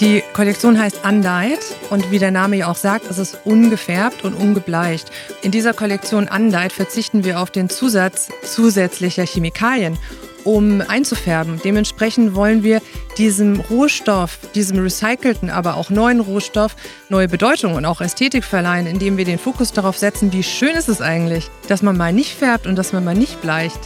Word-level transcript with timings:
Die 0.00 0.22
Kollektion 0.34 0.78
heißt 0.78 1.06
Undyed 1.06 1.58
und 1.88 2.10
wie 2.10 2.18
der 2.18 2.30
Name 2.30 2.56
ja 2.56 2.70
auch 2.70 2.76
sagt, 2.76 3.06
ist 3.06 3.16
es 3.16 3.34
ungefärbt 3.44 4.24
und 4.24 4.34
ungebleicht. 4.34 5.10
In 5.40 5.52
dieser 5.52 5.72
Kollektion 5.72 6.28
Undyed 6.28 6.72
verzichten 6.72 7.24
wir 7.24 7.40
auf 7.40 7.50
den 7.50 7.70
Zusatz 7.70 8.28
zusätzlicher 8.42 9.24
Chemikalien, 9.24 9.96
um 10.44 10.82
einzufärben. 10.86 11.62
Dementsprechend 11.64 12.34
wollen 12.34 12.62
wir 12.62 12.82
diesem 13.16 13.60
Rohstoff, 13.60 14.38
diesem 14.54 14.80
recycelten, 14.80 15.48
aber 15.48 15.76
auch 15.76 15.88
neuen 15.88 16.20
Rohstoff 16.20 16.76
neue 17.08 17.28
Bedeutung 17.28 17.74
und 17.74 17.86
auch 17.86 18.02
Ästhetik 18.02 18.44
verleihen, 18.44 18.86
indem 18.86 19.16
wir 19.16 19.24
den 19.24 19.38
Fokus 19.38 19.72
darauf 19.72 19.96
setzen, 19.96 20.30
wie 20.30 20.42
schön 20.42 20.76
ist 20.76 20.90
es 20.90 21.00
eigentlich, 21.00 21.48
dass 21.68 21.80
man 21.80 21.96
mal 21.96 22.12
nicht 22.12 22.34
färbt 22.34 22.66
und 22.66 22.76
dass 22.76 22.92
man 22.92 23.02
mal 23.02 23.14
nicht 23.14 23.40
bleicht. 23.40 23.80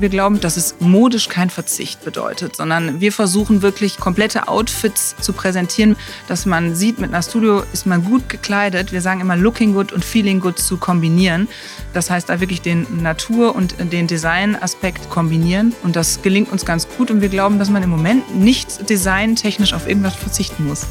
Wir 0.00 0.08
glauben, 0.08 0.40
dass 0.40 0.56
es 0.56 0.76
modisch 0.80 1.28
kein 1.28 1.50
Verzicht 1.50 2.02
bedeutet, 2.06 2.56
sondern 2.56 3.02
wir 3.02 3.12
versuchen 3.12 3.60
wirklich 3.60 3.98
komplette 3.98 4.48
Outfits 4.48 5.14
zu 5.20 5.34
präsentieren, 5.34 5.94
dass 6.26 6.46
man 6.46 6.74
sieht, 6.74 6.98
mit 6.98 7.10
einer 7.10 7.22
Studio 7.22 7.62
ist 7.74 7.84
man 7.84 8.02
gut 8.02 8.30
gekleidet. 8.30 8.92
Wir 8.92 9.02
sagen 9.02 9.20
immer 9.20 9.36
looking 9.36 9.74
good 9.74 9.92
und 9.92 10.02
feeling 10.02 10.40
good 10.40 10.58
zu 10.58 10.78
kombinieren. 10.78 11.48
Das 11.92 12.08
heißt 12.08 12.30
da 12.30 12.40
wirklich 12.40 12.62
den 12.62 13.02
Natur- 13.02 13.54
und 13.54 13.74
den 13.92 14.06
Design-Aspekt 14.06 15.10
kombinieren. 15.10 15.74
Und 15.82 15.96
das 15.96 16.22
gelingt 16.22 16.50
uns 16.50 16.64
ganz 16.64 16.88
gut. 16.96 17.10
Und 17.10 17.20
wir 17.20 17.28
glauben, 17.28 17.58
dass 17.58 17.68
man 17.68 17.82
im 17.82 17.90
Moment 17.90 18.34
nicht 18.34 18.88
designtechnisch 18.88 19.74
auf 19.74 19.86
irgendwas 19.86 20.16
verzichten 20.16 20.66
muss. 20.66 20.86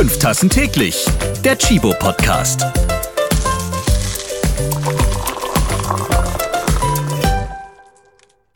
Fünf 0.00 0.18
Tassen 0.18 0.48
täglich. 0.48 1.04
Der 1.44 1.58
Chibo 1.58 1.92
Podcast. 1.92 2.62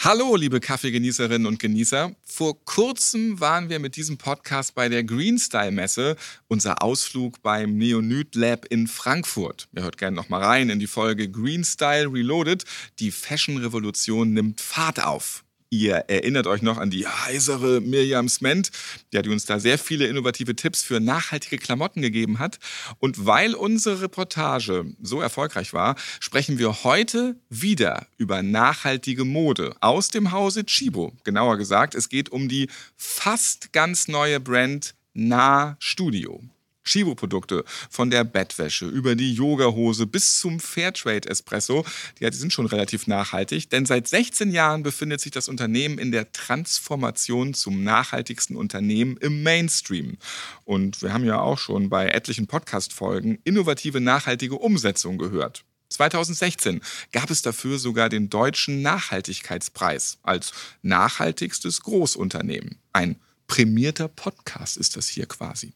Hallo, 0.02 0.36
liebe 0.36 0.60
Kaffeegenießerinnen 0.60 1.46
und 1.46 1.58
Genießer. 1.58 2.12
Vor 2.24 2.64
kurzem 2.64 3.40
waren 3.40 3.68
wir 3.68 3.78
mit 3.78 3.96
diesem 3.96 4.16
Podcast 4.16 4.74
bei 4.74 4.88
der 4.88 5.04
Greenstyle 5.04 5.70
Messe, 5.70 6.16
unser 6.48 6.82
Ausflug 6.82 7.42
beim 7.42 7.76
Neonyd 7.76 8.34
Lab 8.36 8.64
in 8.70 8.86
Frankfurt. 8.86 9.68
Ihr 9.76 9.82
hört 9.82 9.98
gerne 9.98 10.16
noch 10.16 10.30
mal 10.30 10.42
rein 10.42 10.70
in 10.70 10.78
die 10.78 10.86
Folge 10.86 11.30
Greenstyle 11.30 12.10
Reloaded. 12.10 12.64
Die 13.00 13.10
Fashion 13.10 13.58
Revolution 13.58 14.32
nimmt 14.32 14.62
Fahrt 14.62 15.04
auf. 15.04 15.43
Ihr 15.74 16.04
erinnert 16.06 16.46
euch 16.46 16.62
noch 16.62 16.78
an 16.78 16.90
die 16.90 17.04
heisere 17.04 17.80
Miriam 17.80 18.28
Sment, 18.28 18.70
die 19.12 19.28
uns 19.28 19.44
da 19.44 19.58
sehr 19.58 19.76
viele 19.76 20.06
innovative 20.06 20.54
Tipps 20.54 20.84
für 20.84 21.00
nachhaltige 21.00 21.58
Klamotten 21.58 22.00
gegeben 22.00 22.38
hat. 22.38 22.60
Und 23.00 23.26
weil 23.26 23.54
unsere 23.54 24.02
Reportage 24.02 24.94
so 25.02 25.20
erfolgreich 25.20 25.72
war, 25.72 25.96
sprechen 26.20 26.58
wir 26.58 26.84
heute 26.84 27.34
wieder 27.50 28.06
über 28.18 28.44
nachhaltige 28.44 29.24
Mode 29.24 29.74
aus 29.80 30.10
dem 30.10 30.30
Hause 30.30 30.64
Chibo. 30.64 31.12
Genauer 31.24 31.56
gesagt, 31.56 31.96
es 31.96 32.08
geht 32.08 32.28
um 32.28 32.48
die 32.48 32.68
fast 32.96 33.72
ganz 33.72 34.06
neue 34.06 34.38
Brand 34.38 34.94
Nah 35.12 35.76
Studio. 35.80 36.40
Chibo-Produkte, 36.84 37.64
von 37.90 38.10
der 38.10 38.24
Bettwäsche 38.24 38.86
über 38.86 39.14
die 39.14 39.34
Yogahose 39.34 40.06
bis 40.06 40.38
zum 40.38 40.60
Fairtrade-Espresso, 40.60 41.84
die, 42.20 42.28
die 42.28 42.36
sind 42.36 42.52
schon 42.52 42.66
relativ 42.66 43.06
nachhaltig, 43.06 43.70
denn 43.70 43.86
seit 43.86 44.08
16 44.08 44.52
Jahren 44.52 44.82
befindet 44.82 45.20
sich 45.20 45.32
das 45.32 45.48
Unternehmen 45.48 45.98
in 45.98 46.12
der 46.12 46.30
Transformation 46.32 47.54
zum 47.54 47.82
nachhaltigsten 47.84 48.56
Unternehmen 48.56 49.16
im 49.18 49.42
Mainstream. 49.42 50.18
Und 50.64 51.02
wir 51.02 51.12
haben 51.12 51.24
ja 51.24 51.40
auch 51.40 51.58
schon 51.58 51.88
bei 51.88 52.08
etlichen 52.08 52.46
Podcast-Folgen 52.46 53.38
innovative 53.44 54.00
nachhaltige 54.00 54.56
Umsetzung 54.56 55.18
gehört. 55.18 55.64
2016 55.94 56.80
gab 57.12 57.30
es 57.30 57.42
dafür 57.42 57.78
sogar 57.78 58.08
den 58.08 58.28
Deutschen 58.28 58.82
Nachhaltigkeitspreis 58.82 60.18
als 60.22 60.52
nachhaltigstes 60.82 61.82
Großunternehmen. 61.82 62.78
Ein 62.92 63.16
prämierter 63.46 64.08
Podcast 64.08 64.76
ist 64.76 64.96
das 64.96 65.08
hier 65.08 65.26
quasi. 65.26 65.74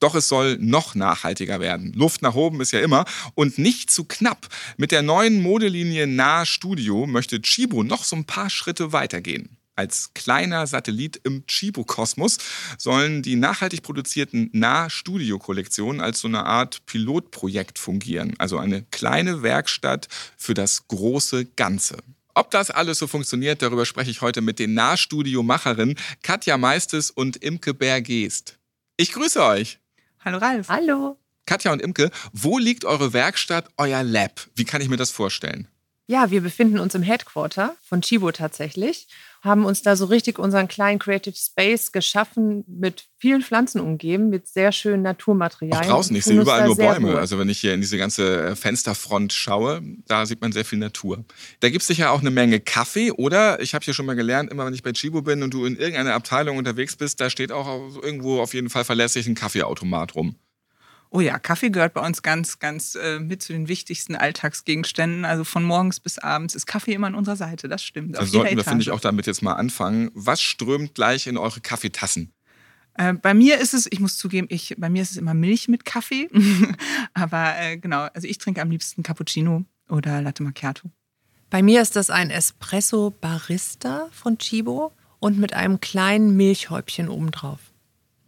Doch 0.00 0.14
es 0.14 0.28
soll 0.28 0.58
noch 0.58 0.94
nachhaltiger 0.94 1.60
werden. 1.60 1.92
Luft 1.92 2.22
nach 2.22 2.34
oben 2.34 2.60
ist 2.60 2.72
ja 2.72 2.80
immer 2.80 3.04
und 3.34 3.58
nicht 3.58 3.90
zu 3.90 4.04
knapp. 4.04 4.48
Mit 4.76 4.92
der 4.92 5.02
neuen 5.02 5.42
Modelinie 5.42 6.06
Nah 6.06 6.44
Studio 6.44 7.06
möchte 7.06 7.40
Chibo 7.40 7.82
noch 7.82 8.04
so 8.04 8.16
ein 8.16 8.24
paar 8.24 8.50
Schritte 8.50 8.92
weitergehen. 8.92 9.56
Als 9.76 10.12
kleiner 10.14 10.66
Satellit 10.66 11.20
im 11.22 11.46
Chibo-Kosmos 11.46 12.38
sollen 12.78 13.20
die 13.20 13.36
nachhaltig 13.36 13.82
produzierten 13.82 14.48
Nah-Studio-Kollektionen 14.54 16.00
als 16.00 16.20
so 16.20 16.28
eine 16.28 16.46
Art 16.46 16.86
Pilotprojekt 16.86 17.78
fungieren. 17.78 18.34
Also 18.38 18.56
eine 18.56 18.84
kleine 18.84 19.42
Werkstatt 19.42 20.08
für 20.38 20.54
das 20.54 20.88
große 20.88 21.44
Ganze. 21.44 21.98
Ob 22.36 22.50
das 22.50 22.70
alles 22.70 22.98
so 22.98 23.06
funktioniert, 23.06 23.62
darüber 23.62 23.86
spreche 23.86 24.10
ich 24.10 24.20
heute 24.20 24.42
mit 24.42 24.58
den 24.58 24.74
Nahstudio-Macherinnen 24.74 25.96
Katja 26.22 26.58
Meistes 26.58 27.10
und 27.10 27.38
Imke 27.38 27.72
Bergeest. 27.72 28.58
Ich 28.98 29.12
grüße 29.12 29.42
euch. 29.42 29.78
Hallo 30.22 30.36
Ralf. 30.36 30.68
Hallo. 30.68 31.16
Katja 31.46 31.72
und 31.72 31.80
Imke, 31.80 32.10
wo 32.34 32.58
liegt 32.58 32.84
eure 32.84 33.14
Werkstatt, 33.14 33.70
euer 33.78 34.02
Lab? 34.02 34.48
Wie 34.54 34.66
kann 34.66 34.82
ich 34.82 34.90
mir 34.90 34.98
das 34.98 35.10
vorstellen? 35.10 35.66
Ja, 36.08 36.30
wir 36.30 36.42
befinden 36.42 36.78
uns 36.78 36.94
im 36.94 37.02
Headquarter 37.02 37.74
von 37.82 38.02
Chibo 38.02 38.30
tatsächlich 38.32 39.08
haben 39.42 39.64
uns 39.64 39.82
da 39.82 39.96
so 39.96 40.06
richtig 40.06 40.38
unseren 40.38 40.68
kleinen 40.68 40.98
Creative 40.98 41.34
Space 41.36 41.92
geschaffen, 41.92 42.64
mit 42.66 43.06
vielen 43.18 43.42
Pflanzen 43.42 43.80
umgeben, 43.80 44.28
mit 44.28 44.46
sehr 44.48 44.72
schönen 44.72 45.02
Naturmaterialien. 45.02 45.90
Auch 45.90 45.96
draußen, 45.96 46.14
ich 46.14 46.24
sehe 46.24 46.40
überall 46.40 46.66
nur 46.66 46.76
Bäume. 46.76 47.08
Wohl. 47.08 47.16
Also 47.16 47.38
wenn 47.38 47.48
ich 47.48 47.58
hier 47.58 47.74
in 47.74 47.80
diese 47.80 47.98
ganze 47.98 48.48
äh, 48.48 48.56
Fensterfront 48.56 49.32
schaue, 49.32 49.82
da 50.06 50.26
sieht 50.26 50.40
man 50.40 50.52
sehr 50.52 50.64
viel 50.64 50.78
Natur. 50.78 51.24
Da 51.60 51.70
gibt 51.70 51.82
es 51.82 51.86
sicher 51.88 52.10
auch 52.10 52.20
eine 52.20 52.30
Menge 52.30 52.60
Kaffee, 52.60 53.12
oder? 53.12 53.60
Ich 53.60 53.74
habe 53.74 53.84
hier 53.84 53.94
schon 53.94 54.06
mal 54.06 54.16
gelernt, 54.16 54.50
immer 54.50 54.66
wenn 54.66 54.74
ich 54.74 54.82
bei 54.82 54.92
Chibo 54.92 55.22
bin 55.22 55.42
und 55.42 55.54
du 55.54 55.64
in 55.64 55.76
irgendeiner 55.76 56.14
Abteilung 56.14 56.56
unterwegs 56.56 56.96
bist, 56.96 57.20
da 57.20 57.30
steht 57.30 57.52
auch 57.52 57.66
irgendwo 58.02 58.40
auf 58.40 58.54
jeden 58.54 58.70
Fall 58.70 58.84
verlässlich 58.84 59.26
ein 59.26 59.34
Kaffeeautomat 59.34 60.14
rum. 60.14 60.36
Oh 61.10 61.20
ja, 61.20 61.38
Kaffee 61.38 61.70
gehört 61.70 61.94
bei 61.94 62.04
uns 62.04 62.22
ganz, 62.22 62.58
ganz 62.58 62.94
äh, 62.94 63.18
mit 63.18 63.42
zu 63.42 63.52
den 63.52 63.68
wichtigsten 63.68 64.16
Alltagsgegenständen. 64.16 65.24
Also 65.24 65.44
von 65.44 65.64
morgens 65.64 66.00
bis 66.00 66.18
abends 66.18 66.54
ist 66.54 66.66
Kaffee 66.66 66.92
immer 66.92 67.06
an 67.06 67.14
unserer 67.14 67.36
Seite. 67.36 67.68
Das 67.68 67.82
stimmt. 67.82 68.18
Also 68.18 68.38
sollten 68.38 68.56
wir, 68.56 68.64
finde 68.64 68.82
ich, 68.82 68.90
auch 68.90 69.00
damit 69.00 69.26
jetzt 69.26 69.42
mal 69.42 69.54
anfangen. 69.54 70.10
Was 70.14 70.40
strömt 70.40 70.94
gleich 70.94 71.26
in 71.26 71.38
eure 71.38 71.60
Kaffeetassen? 71.60 72.32
Äh, 72.94 73.14
bei 73.14 73.34
mir 73.34 73.58
ist 73.58 73.74
es, 73.74 73.86
ich 73.90 74.00
muss 74.00 74.16
zugeben, 74.18 74.48
ich, 74.50 74.74
bei 74.78 74.88
mir 74.88 75.02
ist 75.02 75.12
es 75.12 75.16
immer 75.16 75.34
Milch 75.34 75.68
mit 75.68 75.84
Kaffee. 75.84 76.28
Aber 77.14 77.54
äh, 77.58 77.76
genau, 77.76 78.08
also 78.12 78.26
ich 78.26 78.38
trinke 78.38 78.60
am 78.60 78.70
liebsten 78.70 79.02
Cappuccino 79.02 79.64
oder 79.88 80.20
Latte 80.22 80.42
Macchiato. 80.42 80.90
Bei 81.50 81.62
mir 81.62 81.80
ist 81.80 81.94
das 81.94 82.10
ein 82.10 82.30
Espresso 82.30 83.10
Barista 83.10 84.08
von 84.10 84.38
Chibo 84.38 84.92
und 85.20 85.38
mit 85.38 85.52
einem 85.52 85.80
kleinen 85.80 86.36
Milchhäubchen 86.36 87.08
obendrauf 87.08 87.60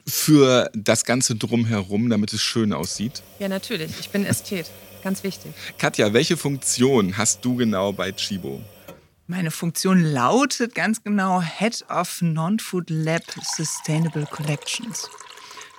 für 0.09 0.71
das 0.75 1.05
Ganze 1.05 1.37
drumherum, 1.37 2.09
damit 2.09 2.33
es 2.33 2.41
schön 2.41 2.73
aussieht? 2.73 3.23
Ja, 3.39 3.49
natürlich. 3.49 3.91
Ich 4.01 4.09
bin 4.11 4.25
Ästhet. 4.25 4.71
Ganz 5.05 5.23
wichtig. 5.23 5.53
Katja, 5.79 6.13
welche 6.13 6.37
Funktion 6.37 7.17
hast 7.17 7.45
du 7.45 7.57
genau 7.57 7.93
bei 7.93 8.11
Chibo? 8.13 8.61
Meine 9.27 9.51
Funktion 9.51 10.03
lautet 10.03 10.75
ganz 10.75 11.05
genau 11.05 11.43
Head 11.43 11.85
of 11.91 12.23
Non-Food 12.23 12.89
Lab 12.89 13.23
Sustainable 13.57 14.27
Collections. 14.27 15.09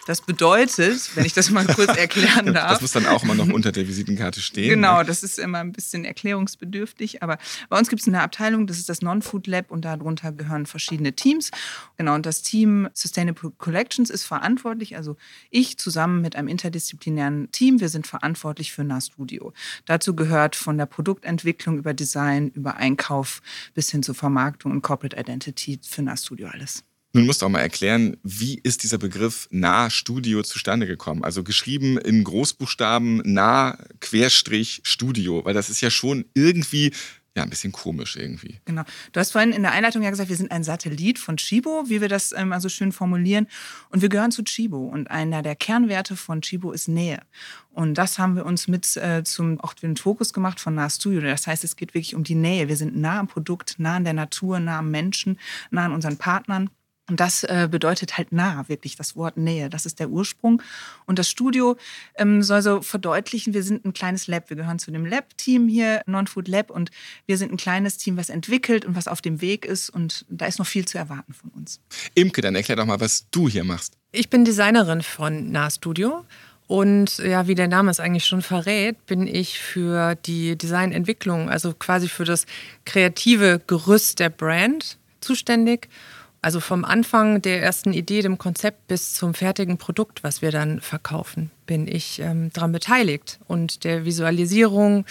Das 0.09 0.21
bedeutet, 0.21 1.15
wenn 1.15 1.23
ich 1.23 1.33
das 1.33 1.51
mal 1.51 1.67
kurz 1.75 1.95
erklären 1.95 2.51
darf. 2.55 2.71
Das 2.71 2.81
muss 2.81 2.93
dann 2.93 3.05
auch 3.05 3.21
immer 3.21 3.35
noch 3.35 3.47
unter 3.47 3.71
der 3.71 3.87
Visitenkarte 3.87 4.41
stehen. 4.41 4.67
Genau, 4.67 4.97
ne? 4.97 5.05
das 5.05 5.21
ist 5.21 5.37
immer 5.37 5.59
ein 5.59 5.71
bisschen 5.71 6.03
erklärungsbedürftig. 6.03 7.21
Aber 7.21 7.37
bei 7.69 7.77
uns 7.77 7.89
gibt 7.89 8.01
es 8.01 8.07
eine 8.07 8.23
Abteilung, 8.23 8.65
das 8.65 8.79
ist 8.79 8.89
das 8.89 9.03
Non-Food 9.03 9.45
Lab 9.45 9.69
und 9.69 9.85
darunter 9.85 10.31
gehören 10.31 10.65
verschiedene 10.65 11.13
Teams. 11.13 11.51
Genau, 11.97 12.15
und 12.15 12.25
das 12.25 12.41
Team 12.41 12.89
Sustainable 12.91 13.51
Collections 13.59 14.09
ist 14.09 14.23
verantwortlich, 14.23 14.95
also 14.95 15.15
ich 15.51 15.77
zusammen 15.77 16.21
mit 16.21 16.35
einem 16.35 16.47
interdisziplinären 16.47 17.51
Team, 17.51 17.79
wir 17.79 17.89
sind 17.89 18.07
verantwortlich 18.07 18.71
für 18.71 18.83
NAS-Studio. 18.83 19.53
Dazu 19.85 20.15
gehört 20.15 20.55
von 20.55 20.79
der 20.79 20.87
Produktentwicklung 20.87 21.77
über 21.77 21.93
Design, 21.93 22.49
über 22.55 22.77
Einkauf 22.77 23.43
bis 23.75 23.91
hin 23.91 24.01
zur 24.01 24.15
Vermarktung 24.15 24.71
und 24.71 24.81
Corporate 24.81 25.15
Identity 25.15 25.79
für 25.87 26.01
NAS-Studio 26.01 26.47
alles. 26.47 26.83
Nun 27.13 27.25
musst 27.25 27.41
du 27.41 27.47
auch 27.47 27.49
mal 27.49 27.59
erklären, 27.59 28.17
wie 28.23 28.59
ist 28.61 28.83
dieser 28.83 28.99
Begriff 28.99 29.47
Nah-Studio 29.49 30.43
zustande 30.43 30.85
gekommen? 30.85 31.23
Also 31.23 31.43
geschrieben 31.43 31.97
in 31.97 32.23
Großbuchstaben 32.23 33.23
Nah-Studio, 33.25 33.95
weil 35.43 35.55
das 35.55 35.71
ist 35.71 35.81
ja 35.81 35.89
schon 35.89 36.25
irgendwie 36.35 36.91
ja, 37.35 37.43
ein 37.43 37.49
bisschen 37.49 37.71
komisch 37.71 38.15
irgendwie. 38.15 38.59
Genau. 38.65 38.83
Du 39.11 39.19
hast 39.19 39.31
vorhin 39.31 39.53
in 39.53 39.61
der 39.61 39.71
Einleitung 39.71 40.01
ja 40.03 40.09
gesagt, 40.09 40.29
wir 40.29 40.35
sind 40.35 40.51
ein 40.51 40.63
Satellit 40.63 41.19
von 41.19 41.37
Chibo, 41.37 41.85
wie 41.87 42.01
wir 42.01 42.09
das 42.09 42.31
ähm, 42.31 42.51
also 42.51 42.69
schön 42.69 42.91
formulieren. 42.91 43.47
Und 43.89 44.01
wir 44.01 44.09
gehören 44.09 44.31
zu 44.31 44.43
Chibo. 44.43 44.85
Und 44.87 45.09
einer 45.09 45.41
der 45.41 45.55
Kernwerte 45.55 46.15
von 46.15 46.41
Chibo 46.41 46.71
ist 46.71 46.87
Nähe. 46.87 47.21
Und 47.71 47.93
das 47.97 48.19
haben 48.19 48.35
wir 48.35 48.45
uns 48.45 48.67
mit 48.67 48.97
äh, 48.97 49.23
zum 49.23 49.59
auch 49.61 49.73
den 49.73 49.95
Fokus 49.95 50.33
gemacht 50.33 50.59
von 50.59 50.75
Nah 50.75 50.89
Studio. 50.89 51.21
Das 51.21 51.47
heißt, 51.47 51.63
es 51.63 51.75
geht 51.75 51.93
wirklich 51.93 52.13
um 52.13 52.23
die 52.23 52.35
Nähe. 52.35 52.67
Wir 52.67 52.75
sind 52.75 52.97
nah 52.97 53.19
am 53.19 53.27
Produkt, 53.27 53.75
nah 53.77 53.95
an 53.95 54.03
der 54.03 54.13
Natur, 54.13 54.59
nah 54.59 54.79
am 54.79 54.91
Menschen, 54.91 55.39
nah 55.71 55.85
an 55.85 55.93
unseren 55.93 56.17
Partnern. 56.17 56.69
Und 57.09 57.19
das 57.19 57.43
äh, 57.43 57.67
bedeutet 57.69 58.17
halt 58.17 58.31
nah, 58.31 58.67
wirklich 58.67 58.95
das 58.95 59.15
Wort 59.15 59.37
Nähe. 59.37 59.69
Das 59.69 59.85
ist 59.85 59.99
der 59.99 60.09
Ursprung. 60.09 60.61
Und 61.05 61.19
das 61.19 61.29
Studio 61.29 61.75
ähm, 62.15 62.43
soll 62.43 62.61
so 62.61 62.81
verdeutlichen, 62.81 63.53
wir 63.53 63.63
sind 63.63 63.85
ein 63.85 63.93
kleines 63.93 64.27
Lab. 64.27 64.49
Wir 64.49 64.57
gehören 64.57 64.79
zu 64.79 64.91
dem 64.91 65.05
Lab-Team 65.05 65.67
hier, 65.67 66.01
Non-Food 66.05 66.47
Lab. 66.47 66.69
Und 66.69 66.91
wir 67.25 67.37
sind 67.37 67.51
ein 67.51 67.57
kleines 67.57 67.97
Team, 67.97 68.15
was 68.17 68.29
entwickelt 68.29 68.85
und 68.85 68.95
was 68.95 69.07
auf 69.07 69.21
dem 69.21 69.41
Weg 69.41 69.65
ist. 69.65 69.89
Und 69.89 70.25
da 70.29 70.45
ist 70.45 70.59
noch 70.59 70.67
viel 70.67 70.85
zu 70.85 70.97
erwarten 70.97 71.33
von 71.33 71.49
uns. 71.51 71.79
Imke, 72.13 72.41
dann 72.41 72.55
erklär 72.55 72.75
doch 72.75 72.85
mal, 72.85 72.99
was 72.99 73.25
du 73.31 73.49
hier 73.49 73.63
machst. 73.63 73.93
Ich 74.11 74.29
bin 74.29 74.45
Designerin 74.45 75.01
von 75.01 75.51
Nah 75.51 75.69
Studio. 75.69 76.25
Und 76.67 77.17
ja, 77.17 77.47
wie 77.47 77.55
der 77.55 77.67
Name 77.67 77.89
es 77.89 77.99
eigentlich 77.99 78.27
schon 78.27 78.43
verrät, 78.43 79.03
bin 79.07 79.25
ich 79.25 79.57
für 79.57 80.13
die 80.13 80.55
Designentwicklung, 80.55 81.49
also 81.49 81.73
quasi 81.73 82.07
für 82.07 82.25
das 82.25 82.45
kreative 82.85 83.59
Gerüst 83.65 84.19
der 84.19 84.29
Brand 84.29 84.99
zuständig. 85.19 85.89
Also 86.41 86.61
vom 86.61 86.85
Anfang 86.85 87.41
der 87.41 87.61
ersten 87.61 87.91
Idee, 87.91 88.21
dem 88.21 88.37
Konzept 88.37 88.87
bis 88.87 89.13
zum 89.13 89.33
fertigen 89.33 89.77
Produkt, 89.77 90.23
was 90.23 90.41
wir 90.41 90.51
dann 90.51 90.79
verkaufen, 90.79 91.51
bin 91.65 91.87
ich 91.87 92.19
ähm, 92.19 92.49
daran 92.53 92.71
beteiligt. 92.71 93.39
Und 93.47 93.83
der 93.83 94.05
Visualisierung, 94.05 95.05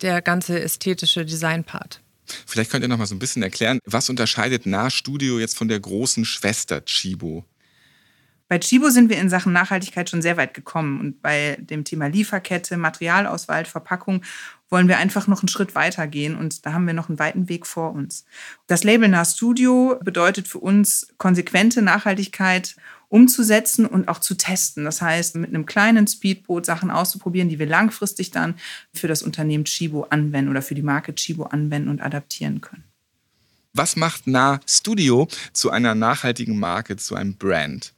der 0.00 0.22
ganze 0.22 0.60
ästhetische 0.60 1.26
Designpart. 1.26 2.00
Vielleicht 2.46 2.70
könnt 2.70 2.82
ihr 2.82 2.88
noch 2.88 2.98
mal 2.98 3.06
so 3.06 3.14
ein 3.14 3.18
bisschen 3.18 3.42
erklären, 3.42 3.78
was 3.84 4.08
unterscheidet 4.08 4.66
Nahstudio 4.66 5.38
jetzt 5.38 5.56
von 5.56 5.68
der 5.68 5.80
großen 5.80 6.24
Schwester 6.24 6.84
Chibo? 6.84 7.44
Bei 8.48 8.58
Chibo 8.58 8.88
sind 8.88 9.10
wir 9.10 9.18
in 9.18 9.28
Sachen 9.28 9.52
Nachhaltigkeit 9.52 10.08
schon 10.08 10.22
sehr 10.22 10.38
weit 10.38 10.54
gekommen. 10.54 11.00
Und 11.00 11.22
bei 11.22 11.58
dem 11.60 11.84
Thema 11.84 12.06
Lieferkette, 12.06 12.78
Materialauswahl, 12.78 13.66
Verpackung 13.66 14.22
wollen 14.70 14.88
wir 14.88 14.98
einfach 14.98 15.26
noch 15.26 15.42
einen 15.42 15.48
Schritt 15.48 15.74
weiter 15.74 16.06
gehen. 16.06 16.36
Und 16.36 16.66
da 16.66 16.72
haben 16.72 16.86
wir 16.86 16.94
noch 16.94 17.08
einen 17.08 17.18
weiten 17.18 17.48
Weg 17.48 17.66
vor 17.66 17.92
uns. 17.92 18.24
Das 18.66 18.84
Label 18.84 19.08
Nah 19.08 19.24
Studio 19.24 19.98
bedeutet 20.02 20.48
für 20.48 20.58
uns 20.58 21.08
konsequente 21.18 21.82
Nachhaltigkeit 21.82 22.76
umzusetzen 23.08 23.86
und 23.86 24.08
auch 24.08 24.18
zu 24.20 24.34
testen. 24.36 24.84
Das 24.84 25.00
heißt, 25.00 25.36
mit 25.36 25.50
einem 25.50 25.66
kleinen 25.66 26.06
Speedboot 26.06 26.66
Sachen 26.66 26.90
auszuprobieren, 26.90 27.48
die 27.48 27.58
wir 27.58 27.66
langfristig 27.66 28.30
dann 28.30 28.54
für 28.92 29.08
das 29.08 29.22
Unternehmen 29.22 29.64
Chibo 29.64 30.04
anwenden 30.10 30.50
oder 30.50 30.62
für 30.62 30.74
die 30.74 30.82
Marke 30.82 31.14
Chibo 31.14 31.44
anwenden 31.44 31.88
und 31.88 32.02
adaptieren 32.02 32.60
können. 32.60 32.84
Was 33.72 33.96
macht 33.96 34.26
Nah 34.26 34.60
Studio 34.66 35.28
zu 35.52 35.70
einer 35.70 35.94
nachhaltigen 35.94 36.58
Marke, 36.58 36.96
zu 36.96 37.14
einem 37.14 37.36
Brand? 37.36 37.94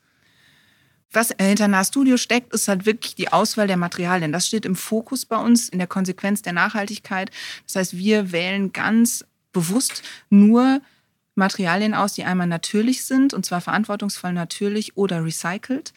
Was 1.13 1.35
hinter 1.41 1.67
Nah 1.67 1.85
Studio 1.85 2.17
steckt, 2.17 2.55
ist 2.55 2.69
halt 2.69 2.87
wirklich 2.87 3.17
die 3.17 3.33
Auswahl 3.33 3.67
der 3.67 3.77
Materialien. 3.77 4.33
Das 4.33 4.47
steht 4.47 4.65
im 4.65 4.77
Fokus 4.77 5.27
bei 5.27 5.37
uns 5.37 5.69
in 5.69 5.79
der 5.79 5.89
Konsequenz 5.89 6.43
der 6.43 6.53
Nachhaltigkeit. 6.53 7.31
Das 7.67 7.77
heißt, 7.77 7.97
wir 7.97 8.31
wählen 8.31 8.73
ganz 8.73 9.25
bewusst 9.53 10.03
nur 10.29 10.81
Materialien 11.35 11.95
aus, 11.95 12.13
die 12.13 12.25
einmal 12.25 12.47
natürlich 12.47 13.05
sind, 13.05 13.35
und 13.35 13.45
zwar 13.45 13.61
verantwortungsvoll 13.61 14.33
natürlich 14.33 14.97
oder 14.97 15.25
recycelt. 15.25 15.93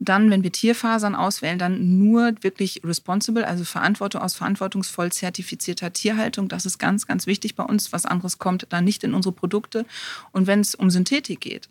Dann, 0.00 0.30
wenn 0.30 0.42
wir 0.42 0.50
Tierfasern 0.50 1.14
auswählen, 1.14 1.58
dann 1.58 1.98
nur 1.98 2.32
wirklich 2.40 2.80
responsible, 2.82 3.46
also 3.46 3.64
Verantwortung 3.64 4.22
aus 4.22 4.34
verantwortungsvoll 4.34 5.12
zertifizierter 5.12 5.92
Tierhaltung. 5.92 6.48
Das 6.48 6.66
ist 6.66 6.78
ganz, 6.78 7.06
ganz 7.06 7.26
wichtig 7.26 7.54
bei 7.54 7.64
uns. 7.64 7.92
Was 7.92 8.06
anderes 8.06 8.38
kommt 8.38 8.66
dann 8.70 8.84
nicht 8.84 9.04
in 9.04 9.14
unsere 9.14 9.32
Produkte. 9.32 9.86
Und 10.32 10.46
wenn 10.46 10.60
es 10.60 10.74
um 10.74 10.90
Synthetik 10.90 11.40
geht, 11.40 11.68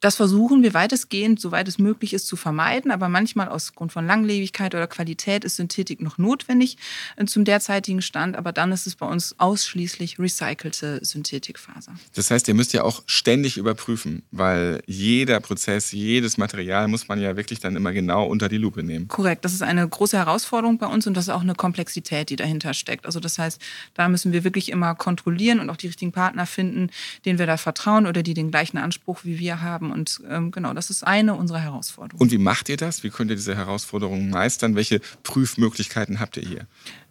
das 0.00 0.16
versuchen 0.16 0.62
wir 0.62 0.74
weitestgehend, 0.74 1.40
soweit 1.40 1.66
es 1.66 1.78
möglich 1.78 2.12
ist, 2.12 2.26
zu 2.26 2.36
vermeiden. 2.36 2.90
Aber 2.90 3.08
manchmal 3.08 3.48
aus 3.48 3.74
Grund 3.74 3.92
von 3.92 4.06
Langlebigkeit 4.06 4.74
oder 4.74 4.86
Qualität 4.86 5.44
ist 5.44 5.56
Synthetik 5.56 6.00
noch 6.00 6.18
notwendig 6.18 6.76
äh, 7.16 7.24
zum 7.24 7.44
derzeitigen 7.44 8.00
Stand. 8.00 8.36
Aber 8.36 8.52
dann 8.52 8.70
ist 8.70 8.86
es 8.86 8.94
bei 8.94 9.06
uns 9.06 9.34
ausschließlich 9.38 10.18
recycelte 10.18 11.00
Synthetikfaser. 11.04 11.92
Das 12.14 12.30
heißt, 12.30 12.46
ihr 12.48 12.54
müsst 12.54 12.72
ja 12.72 12.84
auch 12.84 13.02
ständig 13.06 13.56
überprüfen, 13.56 14.22
weil 14.30 14.82
jeder 14.86 15.40
Prozess, 15.40 15.90
jedes 15.90 16.38
Material 16.38 16.86
muss 16.86 17.08
man 17.08 17.20
ja 17.20 17.36
wirklich 17.36 17.58
dann 17.58 17.74
immer 17.74 17.92
genau 17.92 18.26
unter 18.26 18.48
die 18.48 18.58
Lupe 18.58 18.84
nehmen. 18.84 19.08
Korrekt. 19.08 19.44
Das 19.44 19.52
ist 19.52 19.62
eine 19.62 19.86
große 19.88 20.16
Herausforderung 20.16 20.78
bei 20.78 20.86
uns 20.86 21.06
und 21.06 21.14
das 21.14 21.24
ist 21.24 21.34
auch 21.34 21.42
eine 21.42 21.54
Komplexität, 21.54 22.30
die 22.30 22.36
dahinter 22.36 22.72
steckt. 22.72 23.04
Also 23.06 23.18
das 23.18 23.38
heißt, 23.38 23.60
da 23.94 24.08
müssen 24.08 24.32
wir 24.32 24.44
wirklich 24.44 24.70
immer 24.70 24.94
kontrollieren 24.94 25.58
und 25.58 25.70
auch 25.70 25.76
die 25.76 25.88
richtigen 25.88 26.12
Partner 26.12 26.46
finden, 26.46 26.90
denen 27.24 27.38
wir 27.38 27.46
da 27.46 27.56
vertrauen 27.56 28.06
oder 28.06 28.22
die 28.22 28.34
den 28.34 28.50
gleichen 28.50 28.78
Anspruch 28.78 29.24
wie 29.24 29.38
wir 29.38 29.60
haben 29.60 29.87
haben. 29.88 29.98
Und 29.98 30.20
ähm, 30.28 30.50
genau, 30.50 30.74
das 30.74 30.90
ist 30.90 31.06
eine 31.06 31.34
unserer 31.34 31.60
Herausforderungen. 31.60 32.20
Und 32.20 32.32
wie 32.32 32.38
macht 32.38 32.68
ihr 32.68 32.76
das? 32.76 33.02
Wie 33.02 33.10
könnt 33.10 33.30
ihr 33.30 33.36
diese 33.36 33.56
Herausforderungen 33.56 34.30
meistern? 34.30 34.74
Welche 34.74 35.00
Prüfmöglichkeiten 35.22 36.20
habt 36.20 36.36
ihr 36.36 36.44
hier? 36.44 36.66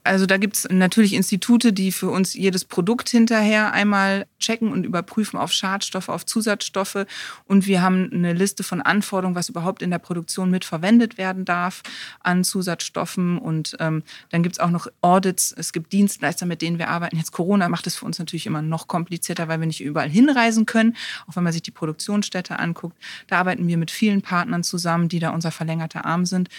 Also 0.08 0.26
da 0.26 0.38
gibt 0.38 0.56
es 0.56 0.68
natürlich 0.70 1.14
Institute, 1.14 1.74
die 1.74 1.92
für 1.92 2.10
uns 2.10 2.34
jedes 2.34 2.66
Produkt 2.66 3.10
hinterher 3.10 3.74
einmal 3.74 4.26
checken 4.40 4.72
und 4.72 4.86
überprüfen 4.86 5.38
auf 5.38 5.52
Schadstoffe, 5.52 6.10
auf 6.10 6.26
Zusatzstoffe. 6.26 7.06
Und 7.46 7.68
wir 7.68 7.82
haben 7.82 8.10
eine 8.12 8.34
Liste 8.34 8.64
von 8.64 8.82
Anforderungen, 8.82 9.36
was 9.36 9.50
überhaupt 9.50 9.82
in 9.82 9.92
der 9.92 10.00
Produktion 10.00 10.50
mit 10.50 10.66
verwendet 10.66 11.18
werden 11.18 11.46
darf 11.46 11.84
an 12.22 12.44
Zusatzstoffen. 12.44 13.38
Und 13.38 13.76
ähm, 13.80 14.04
dann 14.30 14.44
gibt 14.44 14.56
es 14.56 14.60
auch 14.60 14.70
noch 14.70 14.88
Audits. 15.02 15.54
Es 15.56 15.74
gibt 15.74 15.92
Dienstleister, 15.92 16.46
mit 16.46 16.62
denen 16.62 16.80
wir 16.80 16.90
arbeiten. 16.90 17.18
Jetzt 17.18 17.32
Corona 17.32 17.70
macht 17.70 17.88
es 17.88 17.96
für 17.96 18.06
uns 18.06 18.18
natürlich 18.18 18.46
immer 18.46 18.62
noch 18.62 18.88
komplizierter, 18.88 19.48
weil 19.48 19.60
wir 19.60 19.68
nicht 19.68 19.82
überall 19.82 20.10
hinreisen 20.10 20.66
können. 20.66 20.96
Auch 21.28 21.36
wenn 21.36 21.44
man 21.44 21.54
sich 21.54 21.62
die 21.62 21.72
Produktionsstätte 21.72 22.58
anguckt. 22.60 22.98
Da 23.28 23.40
arbeiten 23.40 23.68
wir 23.68 23.78
mit 23.78 23.92
vielen 23.92 24.22
Partnern 24.22 24.64
zusammen, 24.64 25.10
die 25.10 25.20
da 25.20 25.32
unser 25.32 25.52
verlängerter 25.52 26.06
Arm 26.06 26.26
sind 26.26 26.50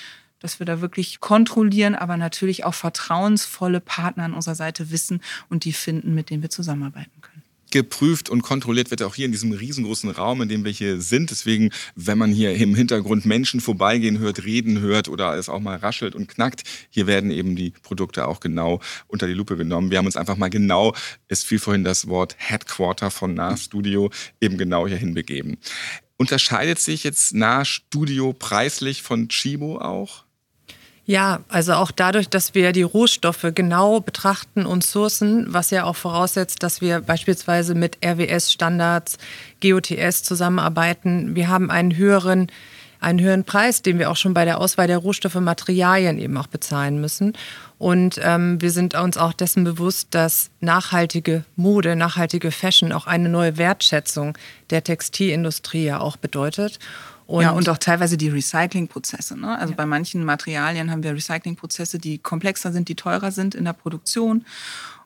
dass 0.41 0.59
wir 0.59 0.67
da 0.67 0.81
wirklich 0.81 1.21
kontrollieren, 1.21 1.95
aber 1.95 2.17
natürlich 2.17 2.65
auch 2.65 2.75
vertrauensvolle 2.75 3.81
Partner 3.81 4.25
an 4.25 4.35
unserer 4.35 4.55
Seite 4.55 4.91
wissen 4.91 5.23
und 5.49 5.65
die 5.65 5.73
finden, 5.73 6.15
mit 6.15 6.31
denen 6.31 6.43
wir 6.43 6.51
zusammenarbeiten 6.51 7.21
können 7.21 7.39
geprüft 7.71 8.29
und 8.29 8.43
kontrolliert 8.43 8.91
wird 8.91 9.03
auch 9.03 9.15
hier 9.15 9.27
in 9.27 9.33
diesem 9.33 9.53
riesengroßen 9.53 10.11
Raum, 10.11 10.43
in 10.43 10.49
dem 10.49 10.65
wir 10.65 10.73
hier 10.73 11.01
sind. 11.01 11.31
Deswegen, 11.31 11.71
wenn 11.95 12.19
man 12.19 12.31
hier 12.31 12.55
im 12.55 12.75
Hintergrund 12.75 13.27
Menschen 13.27 13.61
vorbeigehen 13.61 14.19
hört, 14.19 14.45
reden 14.45 14.81
hört 14.81 15.09
oder 15.09 15.35
es 15.35 15.49
auch 15.49 15.61
mal 15.61 15.77
raschelt 15.77 16.15
und 16.15 16.29
knackt, 16.29 16.63
hier 16.91 17.07
werden 17.07 17.31
eben 17.31 17.57
die 17.57 17.71
Produkte 17.71 18.27
auch 18.27 18.41
genau 18.41 18.81
unter 19.07 19.27
die 19.27 19.35
Lupe 19.35 19.57
genommen. 19.57 19.91
Wir 19.91 19.99
haben 19.99 20.07
uns 20.07 20.17
einfach 20.17 20.37
mal 20.37 20.51
genau, 20.51 20.95
es 21.29 21.45
fiel 21.45 21.59
vorhin 21.59 21.85
das 21.85 22.09
Wort 22.09 22.37
Headquarter 22.39 23.11
von 23.11 23.35
Nah 23.35 23.57
Studio, 23.57 24.11
eben 24.41 24.57
genau 24.57 24.87
hierhin 24.87 25.15
begeben. 25.15 25.59
Unterscheidet 26.17 26.81
sich 26.81 27.05
jetzt 27.05 27.35
Nah 27.35 27.65
Studio 27.65 28.33
preislich 28.33 29.03
von 29.03 29.29
Chibo 29.29 29.79
auch? 29.79 30.25
Ja, 31.09 31.41
also 31.49 31.73
auch 31.73 31.91
dadurch, 31.91 32.29
dass 32.29 32.55
wir 32.55 32.73
die 32.73 32.83
Rohstoffe 32.83 33.47
genau 33.55 33.99
betrachten 33.99 34.67
und 34.67 34.85
sourcen, 34.85 35.47
was 35.49 35.71
ja 35.71 35.85
auch 35.85 35.97
voraussetzt, 35.97 36.63
dass 36.63 36.83
wir 36.83 37.01
beispielsweise 37.01 37.75
mit 37.75 37.97
RWS-Standards, 38.05 39.17
GOTS 39.63 40.23
zusammenarbeiten. 40.23 41.35
Wir 41.35 41.49
haben 41.49 41.71
einen 41.71 41.97
höheren, 41.97 42.49
einen 43.01 43.21
höheren 43.21 43.45
Preis, 43.45 43.81
den 43.81 43.99
wir 43.99 44.11
auch 44.11 44.19
schon 44.19 44.35
bei 44.35 44.45
der 44.45 44.61
Auswahl 44.61 44.87
der 44.87 44.99
Rohstoffe 44.99 45.37
Materialien 45.37 46.19
eben 46.19 46.37
auch 46.37 46.47
bezahlen 46.47 47.01
müssen. 47.01 47.33
Und 47.79 48.21
ähm, 48.23 48.61
wir 48.61 48.71
sind 48.71 48.95
uns 48.95 49.17
auch 49.17 49.33
dessen 49.33 49.65
bewusst, 49.65 50.09
dass 50.11 50.51
nachhaltige 50.61 51.43
Mode, 51.57 51.97
nachhaltige 51.97 52.51
Fashion 52.51 52.93
auch 52.93 53.07
eine 53.07 53.31
neue 53.31 53.57
Wertschätzung 53.57 54.37
der 54.69 54.85
Textilindustrie 54.85 55.87
ja 55.87 56.01
auch 56.01 56.19
bedeutet. 56.19 56.79
Und 57.29 57.43
ja, 57.43 57.51
und 57.51 57.69
auch 57.69 57.77
teilweise 57.77 58.17
die 58.17 58.31
Recyclingprozesse. 58.31 59.39
Ne? 59.39 59.59
Also 59.59 59.73
ja. 59.73 59.77
bei 59.77 59.85
manchen 59.85 60.25
Materialien 60.25 60.91
haben 60.91 61.03
wir 61.03 61.13
Recyclingprozesse, 61.13 61.99
die 61.99 62.17
komplexer 62.17 62.73
sind, 62.73 62.89
die 62.89 62.95
teurer 62.95 63.33
sind 63.33 63.55
in 63.55 63.67
der 63.67 63.75
Produktion. 63.75 64.47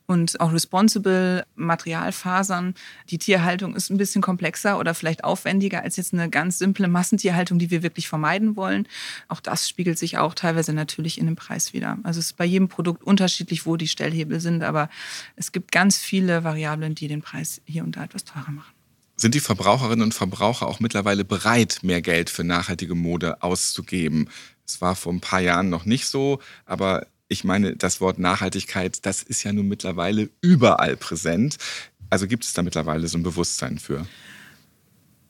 Und 0.07 0.41
auch 0.41 0.53
responsible 0.53 1.45
Materialfasern. 1.57 2.75
Die 3.11 3.19
Tierhaltung 3.19 3.75
ist 3.75 3.91
ein 3.91 3.97
bisschen 3.97 4.23
komplexer 4.23 4.79
oder 4.79 4.95
vielleicht 4.95 5.25
aufwendiger 5.25 5.83
als 5.83 5.97
jetzt 5.97 6.13
eine 6.13 6.31
ganz 6.31 6.59
simple 6.59 6.87
Massentierhaltung, 6.87 7.59
die 7.59 7.73
wir 7.73 7.83
wirklich 7.83 8.07
vermeiden 8.07 8.55
wollen. 8.55 8.87
Auch 9.27 9.41
das 9.41 9.69
spiegelt 9.69 9.99
sich 9.99 10.19
auch 10.19 10.35
teilweise 10.35 10.73
natürlich 10.73 11.19
in 11.19 11.27
dem 11.27 11.35
Preis 11.35 11.73
wieder. 11.73 11.99
Also 12.05 12.21
es 12.21 12.27
ist 12.27 12.37
bei 12.37 12.45
jedem 12.45 12.69
Produkt 12.69 13.03
unterschiedlich, 13.03 13.67
wo 13.67 13.77
die 13.77 13.89
Stellhebel 13.89 14.39
sind, 14.39 14.63
aber 14.63 14.91
es 15.35 15.51
gibt 15.51 15.73
ganz 15.73 15.99
viele 15.99 16.45
Variablen, 16.45 16.95
die 16.95 17.09
den 17.09 17.23
Preis 17.23 17.61
hier 17.65 17.83
und 17.83 17.97
da 17.97 18.05
etwas 18.05 18.23
teurer 18.23 18.53
machen. 18.53 18.82
Sind 19.17 19.35
die 19.35 19.41
Verbraucherinnen 19.41 20.03
und 20.03 20.15
Verbraucher 20.15 20.67
auch 20.67 20.81
mittlerweile 20.81 21.25
bereit, 21.25 21.81
mehr 21.83 22.03
Geld 22.03 22.31
für 22.31 22.45
nachhaltige 22.45 22.95
Mode 22.95 23.43
auszugeben? 23.43 24.29
Es 24.67 24.81
war 24.81 24.97
vor 24.97 25.13
ein 25.13 25.21
paar 25.21 25.41
Jahren 25.41 25.69
noch 25.69 25.85
nicht 25.85 26.07
so, 26.07 26.41
aber 26.65 27.07
ich 27.29 27.45
meine, 27.45 27.77
das 27.77 28.01
Wort 28.01 28.19
Nachhaltigkeit, 28.19 29.05
das 29.07 29.23
ist 29.23 29.43
ja 29.43 29.53
nun 29.53 29.69
mittlerweile 29.69 30.29
überall 30.41 30.97
präsent. 30.97 31.57
Also 32.11 32.27
gibt 32.27 32.45
es 32.45 32.53
da 32.53 32.63
mittlerweile 32.63 33.09
so 33.09 33.17
ein 33.17 33.23
Bewusstsein 33.23 33.79
für? 33.79 34.07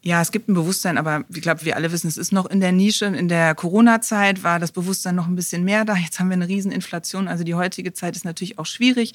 Ja, 0.04 0.20
es 0.20 0.32
gibt 0.32 0.48
ein 0.48 0.54
Bewusstsein, 0.54 0.98
aber 0.98 1.24
ich 1.28 1.42
glaube, 1.42 1.64
wir 1.64 1.76
alle 1.76 1.92
wissen, 1.92 2.08
es 2.08 2.16
ist 2.16 2.32
noch 2.32 2.46
in 2.46 2.58
der 2.58 2.72
Nische. 2.72 3.06
In 3.06 3.28
der 3.28 3.54
Corona-Zeit 3.54 4.42
war 4.42 4.58
das 4.58 4.72
Bewusstsein 4.72 5.14
noch 5.14 5.28
ein 5.28 5.36
bisschen 5.36 5.62
mehr 5.62 5.84
da. 5.84 5.94
Jetzt 5.94 6.18
haben 6.18 6.28
wir 6.28 6.34
eine 6.34 6.48
Rieseninflation. 6.48 7.28
Also 7.28 7.44
die 7.44 7.54
heutige 7.54 7.92
Zeit 7.92 8.16
ist 8.16 8.24
natürlich 8.24 8.58
auch 8.58 8.66
schwierig. 8.66 9.14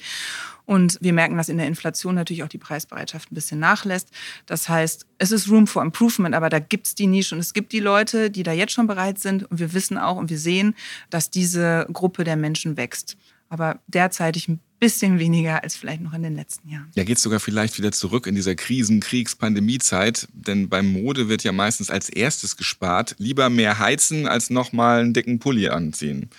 Und 0.64 0.96
wir 1.02 1.12
merken, 1.12 1.36
dass 1.36 1.50
in 1.50 1.58
der 1.58 1.66
Inflation 1.66 2.14
natürlich 2.14 2.42
auch 2.42 2.48
die 2.48 2.56
Preisbereitschaft 2.56 3.30
ein 3.30 3.34
bisschen 3.34 3.60
nachlässt. 3.60 4.08
Das 4.46 4.70
heißt, 4.70 5.04
es 5.18 5.30
ist 5.30 5.50
Room 5.50 5.66
for 5.66 5.82
Improvement, 5.82 6.34
aber 6.34 6.48
da 6.48 6.58
gibt 6.58 6.86
es 6.86 6.94
die 6.94 7.06
Nische 7.06 7.34
und 7.34 7.40
es 7.42 7.52
gibt 7.52 7.72
die 7.72 7.80
Leute, 7.80 8.30
die 8.30 8.42
da 8.42 8.52
jetzt 8.52 8.72
schon 8.72 8.86
bereit 8.86 9.18
sind. 9.18 9.44
Und 9.50 9.58
wir 9.58 9.74
wissen 9.74 9.98
auch 9.98 10.16
und 10.16 10.30
wir 10.30 10.38
sehen, 10.38 10.74
dass 11.10 11.28
diese 11.28 11.86
Gruppe 11.92 12.24
der 12.24 12.36
Menschen 12.36 12.78
wächst. 12.78 13.18
Aber 13.50 13.78
derzeitig 13.88 14.48
bisschen 14.78 15.18
weniger 15.18 15.62
als 15.62 15.76
vielleicht 15.76 16.00
noch 16.00 16.12
in 16.12 16.22
den 16.22 16.36
letzten 16.36 16.68
Jahren. 16.68 16.90
Ja, 16.94 17.04
geht 17.04 17.16
es 17.16 17.22
sogar 17.22 17.40
vielleicht 17.40 17.78
wieder 17.78 17.92
zurück 17.92 18.26
in 18.26 18.34
dieser 18.34 18.54
Krisen-, 18.54 19.00
Kriegs-, 19.00 19.36
Pandemiezeit. 19.36 20.28
Denn 20.32 20.68
beim 20.68 20.92
Mode 20.92 21.28
wird 21.28 21.44
ja 21.44 21.52
meistens 21.52 21.90
als 21.90 22.08
erstes 22.08 22.56
gespart. 22.56 23.14
Lieber 23.18 23.50
mehr 23.50 23.78
heizen, 23.78 24.26
als 24.26 24.50
nochmal 24.50 25.00
einen 25.00 25.14
dicken 25.14 25.38
Pulli 25.38 25.68
anziehen. 25.68 26.30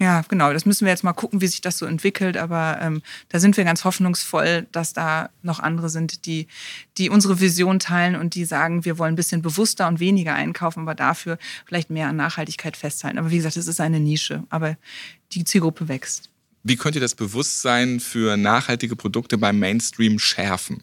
Ja, 0.00 0.22
genau. 0.28 0.52
Das 0.52 0.64
müssen 0.64 0.84
wir 0.84 0.92
jetzt 0.92 1.02
mal 1.02 1.12
gucken, 1.12 1.40
wie 1.40 1.48
sich 1.48 1.60
das 1.60 1.76
so 1.76 1.84
entwickelt. 1.84 2.36
Aber 2.36 2.78
ähm, 2.80 3.02
da 3.30 3.40
sind 3.40 3.56
wir 3.56 3.64
ganz 3.64 3.84
hoffnungsvoll, 3.84 4.68
dass 4.70 4.92
da 4.92 5.30
noch 5.42 5.58
andere 5.58 5.88
sind, 5.88 6.24
die, 6.24 6.46
die 6.98 7.10
unsere 7.10 7.40
Vision 7.40 7.80
teilen 7.80 8.14
und 8.14 8.36
die 8.36 8.44
sagen, 8.44 8.84
wir 8.84 8.98
wollen 8.98 9.14
ein 9.14 9.16
bisschen 9.16 9.42
bewusster 9.42 9.88
und 9.88 9.98
weniger 9.98 10.34
einkaufen, 10.34 10.82
aber 10.82 10.94
dafür 10.94 11.36
vielleicht 11.66 11.90
mehr 11.90 12.08
an 12.08 12.16
Nachhaltigkeit 12.16 12.76
festhalten. 12.76 13.18
Aber 13.18 13.32
wie 13.32 13.38
gesagt, 13.38 13.56
es 13.56 13.66
ist 13.66 13.80
eine 13.80 13.98
Nische. 13.98 14.44
Aber 14.50 14.76
die 15.32 15.42
Zielgruppe 15.42 15.88
wächst. 15.88 16.30
Wie 16.68 16.76
könnt 16.76 16.94
ihr 16.96 17.00
das 17.00 17.14
Bewusstsein 17.14 17.98
für 17.98 18.36
nachhaltige 18.36 18.94
Produkte 18.94 19.38
beim 19.38 19.58
Mainstream 19.58 20.18
schärfen? 20.18 20.82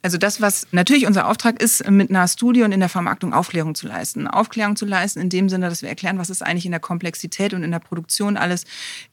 Also 0.00 0.16
das, 0.16 0.40
was 0.40 0.68
natürlich 0.70 1.06
unser 1.06 1.28
Auftrag 1.28 1.60
ist, 1.60 1.86
mit 1.90 2.08
einer 2.08 2.26
Studie 2.28 2.62
und 2.62 2.72
in 2.72 2.80
der 2.80 2.88
Vermarktung 2.88 3.34
Aufklärung 3.34 3.74
zu 3.74 3.86
leisten. 3.86 4.26
Aufklärung 4.26 4.74
zu 4.74 4.86
leisten 4.86 5.20
in 5.20 5.28
dem 5.28 5.50
Sinne, 5.50 5.68
dass 5.68 5.82
wir 5.82 5.90
erklären, 5.90 6.18
was 6.18 6.30
ist 6.30 6.42
eigentlich 6.42 6.64
in 6.64 6.70
der 6.70 6.80
Komplexität 6.80 7.52
und 7.52 7.62
in 7.62 7.72
der 7.72 7.78
Produktion 7.78 8.38
alles 8.38 8.64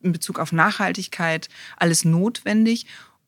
in 0.01 0.13
Bezug 0.13 0.39
auf 0.39 0.53
Nachhaltigkeit 0.53 1.49
alles 1.75 2.05
notwendig. 2.05 2.85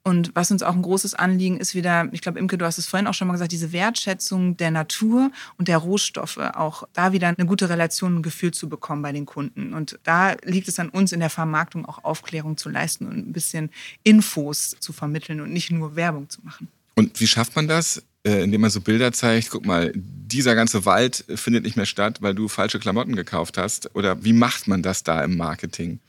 Und 0.07 0.29
was 0.35 0.51
uns 0.51 0.61
auch 0.61 0.75
ein 0.75 0.83
großes 0.83 1.15
Anliegen 1.15 1.59
ist 1.59 1.73
wieder, 1.73 2.07
ich 2.11 2.21
glaube, 2.21 2.37
Imke, 2.37 2.59
du 2.59 2.65
hast 2.65 2.77
es 2.77 2.85
vorhin 2.85 3.07
auch 3.07 3.15
schon 3.15 3.27
mal 3.27 3.33
gesagt, 3.33 3.51
diese 3.51 3.71
Wertschätzung 3.71 4.55
der 4.55 4.69
Natur 4.69 5.31
und 5.57 5.67
der 5.67 5.79
Rohstoffe, 5.79 6.37
auch 6.37 6.87
da 6.93 7.11
wieder 7.11 7.29
eine 7.29 7.47
gute 7.47 7.69
Relation, 7.69 8.17
ein 8.17 8.21
Gefühl 8.21 8.51
zu 8.51 8.69
bekommen 8.69 9.01
bei 9.01 9.11
den 9.11 9.25
Kunden. 9.25 9.73
Und 9.73 9.97
da 10.03 10.35
liegt 10.43 10.67
es 10.67 10.77
an 10.77 10.89
uns 10.89 11.11
in 11.11 11.21
der 11.21 11.31
Vermarktung 11.31 11.87
auch 11.87 12.03
Aufklärung 12.03 12.55
zu 12.55 12.69
leisten 12.69 13.07
und 13.07 13.17
ein 13.17 13.33
bisschen 13.33 13.71
Infos 14.03 14.75
zu 14.79 14.93
vermitteln 14.93 15.41
und 15.41 15.51
nicht 15.51 15.71
nur 15.71 15.95
Werbung 15.95 16.29
zu 16.29 16.39
machen. 16.43 16.67
Und 16.93 17.19
wie 17.19 17.27
schafft 17.27 17.55
man 17.55 17.67
das? 17.67 18.03
Äh, 18.23 18.43
indem 18.43 18.61
man 18.61 18.69
so 18.69 18.81
Bilder 18.81 19.11
zeigt, 19.11 19.49
guck 19.49 19.65
mal, 19.65 19.91
dieser 19.95 20.53
ganze 20.53 20.85
Wald 20.85 21.25
findet 21.33 21.63
nicht 21.63 21.77
mehr 21.77 21.87
statt, 21.87 22.21
weil 22.21 22.35
du 22.35 22.47
falsche 22.47 22.77
Klamotten 22.77 23.15
gekauft 23.15 23.57
hast. 23.57 23.95
Oder 23.95 24.23
wie 24.23 24.33
macht 24.33 24.67
man 24.67 24.83
das 24.83 25.01
da 25.01 25.23
im 25.23 25.35
Marketing? 25.35 25.99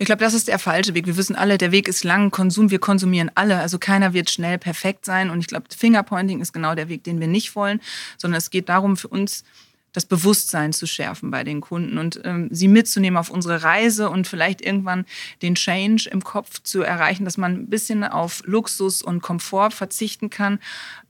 Ich 0.00 0.06
glaube, 0.06 0.24
das 0.24 0.32
ist 0.32 0.48
der 0.48 0.58
falsche 0.58 0.94
Weg. 0.94 1.04
Wir 1.04 1.18
wissen 1.18 1.36
alle, 1.36 1.58
der 1.58 1.72
Weg 1.72 1.86
ist 1.86 2.04
lang. 2.04 2.30
Konsum, 2.30 2.70
wir 2.70 2.78
konsumieren 2.78 3.30
alle. 3.34 3.58
Also 3.58 3.78
keiner 3.78 4.14
wird 4.14 4.30
schnell 4.30 4.56
perfekt 4.56 5.04
sein. 5.04 5.28
Und 5.28 5.40
ich 5.40 5.46
glaube, 5.46 5.66
Fingerpointing 5.76 6.40
ist 6.40 6.54
genau 6.54 6.74
der 6.74 6.88
Weg, 6.88 7.04
den 7.04 7.20
wir 7.20 7.26
nicht 7.26 7.54
wollen, 7.54 7.82
sondern 8.16 8.38
es 8.38 8.48
geht 8.48 8.70
darum, 8.70 8.96
für 8.96 9.08
uns 9.08 9.44
das 9.92 10.06
Bewusstsein 10.06 10.72
zu 10.72 10.86
schärfen 10.86 11.30
bei 11.30 11.44
den 11.44 11.60
Kunden 11.60 11.98
und 11.98 12.18
ähm, 12.24 12.48
sie 12.50 12.68
mitzunehmen 12.68 13.18
auf 13.18 13.28
unsere 13.28 13.62
Reise 13.62 14.08
und 14.08 14.26
vielleicht 14.26 14.62
irgendwann 14.62 15.04
den 15.42 15.54
Change 15.54 16.08
im 16.10 16.24
Kopf 16.24 16.62
zu 16.62 16.80
erreichen, 16.80 17.26
dass 17.26 17.36
man 17.36 17.52
ein 17.52 17.66
bisschen 17.68 18.02
auf 18.02 18.40
Luxus 18.46 19.02
und 19.02 19.20
Komfort 19.20 19.72
verzichten 19.72 20.30
kann 20.30 20.60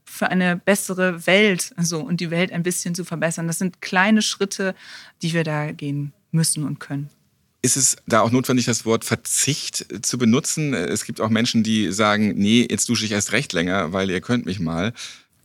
für 0.04 0.30
eine 0.30 0.56
bessere 0.56 1.28
Welt 1.28 1.72
so, 1.78 2.00
und 2.00 2.20
die 2.20 2.32
Welt 2.32 2.50
ein 2.50 2.64
bisschen 2.64 2.96
zu 2.96 3.04
verbessern. 3.04 3.46
Das 3.46 3.58
sind 3.58 3.80
kleine 3.80 4.20
Schritte, 4.20 4.74
die 5.22 5.32
wir 5.32 5.44
da 5.44 5.70
gehen 5.70 6.12
müssen 6.32 6.64
und 6.64 6.80
können. 6.80 7.08
Ist 7.62 7.76
es 7.76 7.96
da 8.06 8.22
auch 8.22 8.30
notwendig, 8.30 8.64
das 8.64 8.86
Wort 8.86 9.04
Verzicht 9.04 9.86
zu 10.02 10.16
benutzen? 10.16 10.72
Es 10.72 11.04
gibt 11.04 11.20
auch 11.20 11.28
Menschen, 11.28 11.62
die 11.62 11.92
sagen, 11.92 12.34
nee, 12.36 12.66
jetzt 12.68 12.88
dusche 12.88 13.04
ich 13.04 13.12
erst 13.12 13.32
recht 13.32 13.52
länger, 13.52 13.92
weil 13.92 14.10
ihr 14.10 14.20
könnt 14.20 14.46
mich 14.46 14.60
mal. 14.60 14.94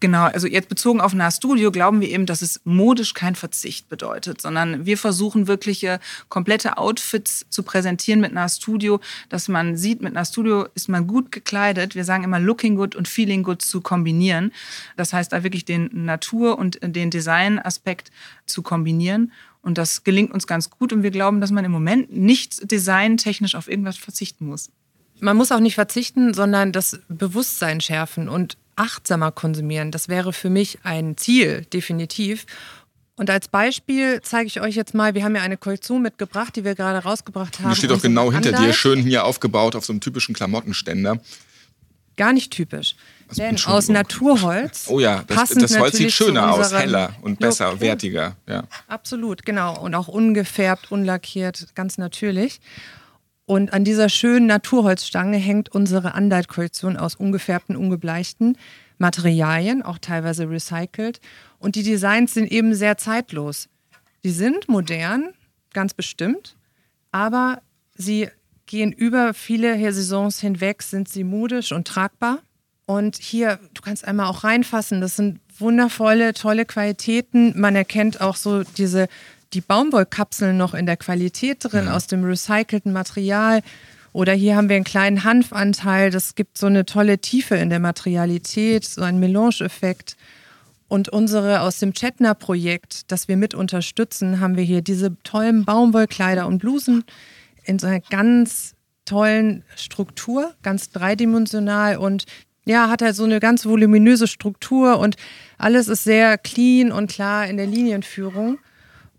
Genau, 0.01 0.25
also 0.25 0.45
jetzt 0.45 0.67
bezogen 0.67 0.99
auf 0.99 1.13
Nah 1.13 1.31
Studio 1.31 1.71
glauben 1.71 2.01
wir 2.01 2.09
eben, 2.09 2.25
dass 2.25 2.41
es 2.41 2.59
modisch 2.65 3.13
kein 3.13 3.33
Verzicht 3.33 3.87
bedeutet, 3.87 4.41
sondern 4.41 4.85
wir 4.85 4.97
versuchen 4.97 5.47
wirkliche 5.47 5.99
komplette 6.27 6.77
Outfits 6.77 7.45
zu 7.49 7.63
präsentieren 7.63 8.19
mit 8.19 8.33
Nah 8.33 8.49
Studio, 8.49 8.99
dass 9.29 9.47
man 9.47 9.77
sieht, 9.77 10.01
mit 10.01 10.13
Nah 10.13 10.25
Studio 10.25 10.67
ist 10.75 10.89
man 10.89 11.07
gut 11.07 11.31
gekleidet. 11.31 11.95
Wir 11.95 12.03
sagen 12.03 12.25
immer 12.25 12.41
looking 12.41 12.75
good 12.75 12.95
und 12.95 13.07
feeling 13.07 13.41
good 13.41 13.61
zu 13.61 13.79
kombinieren. 13.79 14.51
Das 14.97 15.13
heißt 15.13 15.31
da 15.31 15.43
wirklich 15.43 15.63
den 15.63 15.89
Natur- 16.05 16.59
und 16.59 16.77
den 16.81 17.09
Design-Aspekt 17.09 18.11
zu 18.45 18.61
kombinieren. 18.61 19.31
Und 19.65 19.79
das 19.79 20.03
gelingt 20.03 20.31
uns 20.31 20.45
ganz 20.45 20.69
gut 20.69 20.93
und 20.93 21.01
wir 21.01 21.09
glauben, 21.09 21.41
dass 21.41 21.49
man 21.49 21.65
im 21.65 21.71
Moment 21.71 22.15
nicht 22.15 22.71
designtechnisch 22.71 23.55
auf 23.55 23.67
irgendwas 23.67 23.97
verzichten 23.97 24.45
muss. 24.45 24.69
Man 25.19 25.35
muss 25.35 25.51
auch 25.51 25.59
nicht 25.59 25.73
verzichten, 25.73 26.35
sondern 26.35 26.71
das 26.71 26.99
Bewusstsein 27.09 27.81
schärfen 27.81 28.29
und 28.29 28.57
achtsamer 28.75 29.31
konsumieren. 29.31 29.89
Das 29.89 30.07
wäre 30.07 30.33
für 30.33 30.51
mich 30.51 30.77
ein 30.83 31.17
Ziel, 31.17 31.65
definitiv. 31.73 32.45
Und 33.15 33.31
als 33.31 33.47
Beispiel 33.47 34.21
zeige 34.21 34.45
ich 34.45 34.61
euch 34.61 34.75
jetzt 34.75 34.93
mal, 34.93 35.15
wir 35.15 35.23
haben 35.23 35.35
ja 35.35 35.41
eine 35.41 35.57
Kollektion 35.57 36.03
mitgebracht, 36.03 36.55
die 36.55 36.63
wir 36.63 36.75
gerade 36.75 36.99
rausgebracht 36.99 37.59
haben. 37.59 37.71
Die 37.71 37.77
steht 37.77 37.89
doch 37.89 38.03
genau 38.03 38.31
hinter 38.31 38.51
dir, 38.51 38.71
schön 38.71 39.01
hier 39.01 39.25
aufgebaut 39.25 39.75
auf 39.75 39.83
so 39.83 39.93
einem 39.93 39.99
typischen 39.99 40.35
Klamottenständer. 40.35 41.19
Gar 42.17 42.33
nicht 42.33 42.51
typisch. 42.51 42.95
Also 43.27 43.41
Denn 43.41 43.57
aus 43.65 43.89
Naturholz. 43.89 44.85
Oh 44.87 44.99
ja, 44.99 45.23
das, 45.27 45.49
das 45.49 45.77
Holz 45.79 45.97
sieht 45.97 46.11
schöner 46.11 46.53
aus, 46.53 46.73
heller 46.73 47.15
und 47.21 47.39
besser, 47.39 47.71
Look. 47.71 47.81
wertiger. 47.81 48.35
Ja. 48.47 48.63
Absolut, 48.87 49.45
genau. 49.45 49.79
Und 49.79 49.95
auch 49.95 50.07
ungefärbt, 50.07 50.91
unlackiert, 50.91 51.67
ganz 51.75 51.97
natürlich. 51.97 52.61
Und 53.45 53.73
an 53.73 53.83
dieser 53.83 54.09
schönen 54.09 54.47
Naturholzstange 54.47 55.37
hängt 55.37 55.69
unsere 55.69 56.13
Andeit-Kollektion 56.13 56.97
aus 56.97 57.15
ungefärbten, 57.15 57.75
ungebleichten 57.75 58.57
Materialien, 58.97 59.81
auch 59.83 59.97
teilweise 59.99 60.49
recycelt. 60.49 61.19
Und 61.59 61.75
die 61.75 61.83
Designs 61.83 62.33
sind 62.33 62.51
eben 62.51 62.73
sehr 62.73 62.97
zeitlos. 62.97 63.69
Die 64.23 64.31
sind 64.31 64.67
modern, 64.67 65.33
ganz 65.73 65.93
bestimmt, 65.93 66.55
aber 67.11 67.61
sie 67.95 68.29
gehen 68.65 68.91
über 68.91 69.33
viele 69.33 69.77
Saisons 69.93 70.39
hinweg, 70.39 70.83
sind 70.83 71.09
sie 71.09 71.23
modisch 71.23 71.71
und 71.71 71.87
tragbar. 71.87 72.39
Und 72.85 73.17
hier, 73.17 73.59
du 73.73 73.81
kannst 73.81 74.05
einmal 74.05 74.27
auch 74.27 74.43
reinfassen, 74.43 75.01
das 75.01 75.15
sind 75.15 75.39
wundervolle, 75.57 76.33
tolle 76.33 76.65
Qualitäten. 76.65 77.59
Man 77.59 77.75
erkennt 77.75 78.21
auch 78.21 78.35
so 78.35 78.63
diese 78.63 79.07
die 79.53 79.61
Baumwollkapseln 79.61 80.57
noch 80.57 80.73
in 80.73 80.85
der 80.85 80.97
Qualität 80.97 81.59
drin, 81.61 81.85
ja. 81.85 81.95
aus 81.95 82.07
dem 82.07 82.23
recycelten 82.23 82.91
Material. 82.91 83.61
Oder 84.11 84.33
hier 84.33 84.55
haben 84.55 84.69
wir 84.69 84.75
einen 84.75 84.85
kleinen 84.85 85.23
Hanfanteil. 85.23 86.11
Das 86.11 86.35
gibt 86.35 86.57
so 86.57 86.67
eine 86.67 86.85
tolle 86.85 87.19
Tiefe 87.19 87.55
in 87.55 87.69
der 87.69 87.79
Materialität, 87.79 88.85
so 88.85 89.01
einen 89.01 89.19
Melange-Effekt. 89.19 90.15
Und 90.87 91.09
unsere 91.09 91.61
aus 91.61 91.79
dem 91.79 91.93
Chetner-Projekt, 91.93 93.11
das 93.11 93.27
wir 93.27 93.37
mit 93.37 93.53
unterstützen, 93.53 94.39
haben 94.39 94.55
wir 94.55 94.63
hier 94.63 94.81
diese 94.81 95.15
tollen 95.23 95.65
Baumwollkleider 95.65 96.47
und 96.47 96.59
Blusen 96.59 97.03
in 97.65 97.79
so 97.79 97.87
einer 97.87 97.99
ganz 97.99 98.75
tollen 99.05 99.63
Struktur, 99.75 100.53
ganz 100.63 100.89
dreidimensional 100.89 101.97
und 101.97 102.25
ja, 102.65 102.89
hat 102.89 103.01
halt 103.01 103.15
so 103.15 103.23
eine 103.23 103.39
ganz 103.39 103.65
voluminöse 103.65 104.27
Struktur 104.27 104.97
und 104.99 105.17
alles 105.57 105.87
ist 105.87 106.03
sehr 106.03 106.37
clean 106.37 106.91
und 106.91 107.11
klar 107.11 107.47
in 107.47 107.57
der 107.57 107.67
Linienführung. 107.67 108.57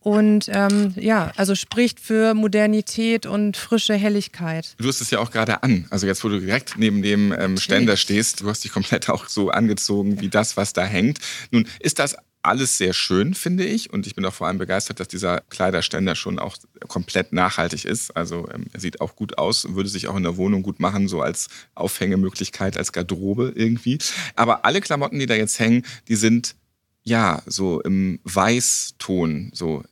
Und 0.01 0.49
ähm, 0.53 0.95
ja, 0.95 1.33
also 1.35 1.57
spricht 1.57 1.99
für 1.99 2.35
Modernität 2.35 3.27
und 3.27 3.57
frische 3.57 3.95
Helligkeit. 3.95 4.77
Du 4.79 4.87
hast 4.87 5.01
es 5.01 5.11
ja 5.11 5.19
auch 5.19 5.33
gerade 5.33 5.65
an. 5.65 5.87
Also 5.91 6.07
jetzt, 6.07 6.23
wo 6.23 6.29
du 6.29 6.39
direkt 6.39 6.79
neben 6.79 7.03
dem 7.03 7.35
ähm, 7.37 7.57
Ständer 7.57 7.97
stehst, 7.97 8.43
du 8.43 8.49
hast 8.49 8.63
dich 8.63 8.71
komplett 8.71 9.09
auch 9.11 9.29
so 9.29 9.51
angezogen 9.51 10.21
wie 10.21 10.29
das, 10.29 10.57
was 10.57 10.73
da 10.73 10.85
hängt. 10.85 11.19
Nun 11.51 11.67
ist 11.81 11.99
das 11.99 12.17
alles 12.47 12.79
sehr 12.79 12.93
schön, 12.93 13.35
finde 13.35 13.65
ich. 13.65 13.93
Und 13.93 14.07
ich 14.07 14.15
bin 14.15 14.25
auch 14.25 14.35
vor 14.35 14.47
allem 14.47 14.59
begeistert, 14.59 15.01
dass 15.01 15.09
dieser 15.09 15.41
Kleiderständer 15.51 16.15
schon 16.15 16.39
auch 16.39 16.57
komplett 16.89 17.33
nachhaltig 17.33 17.85
ist. 17.85 18.17
Also 18.17 18.49
ähm, 18.53 18.67
er 18.73 18.81
sieht 18.81 19.01
auch 19.01 19.17
gut 19.17 19.39
aus, 19.39 19.75
würde 19.75 19.89
sich 19.89 20.09
auch 20.09 20.17
in 20.17 20.23
der 20.23 20.37
Wohnung 20.37 20.63
gut 20.63 20.81
machen, 20.81 21.09
so 21.09 21.21
als 21.21 21.49
Aufhängemöglichkeit, 21.75 22.77
als 22.77 22.93
Garderobe 22.93 23.53
irgendwie. 23.55 23.99
Aber 24.35 24.65
alle 24.65 24.81
Klamotten, 24.81 25.19
die 25.19 25.27
da 25.27 25.35
jetzt 25.35 25.59
hängen, 25.59 25.85
die 26.09 26.17
sind 26.17 26.57
ja 27.03 27.43
so 27.47 27.81
im 27.83 28.21
Weißton, 28.25 29.51
so 29.55 29.85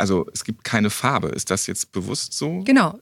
also 0.00 0.26
es 0.32 0.44
gibt 0.44 0.64
keine 0.64 0.88
Farbe. 0.88 1.28
Ist 1.28 1.50
das 1.50 1.66
jetzt 1.66 1.92
bewusst 1.92 2.32
so? 2.32 2.62
Genau. 2.64 2.98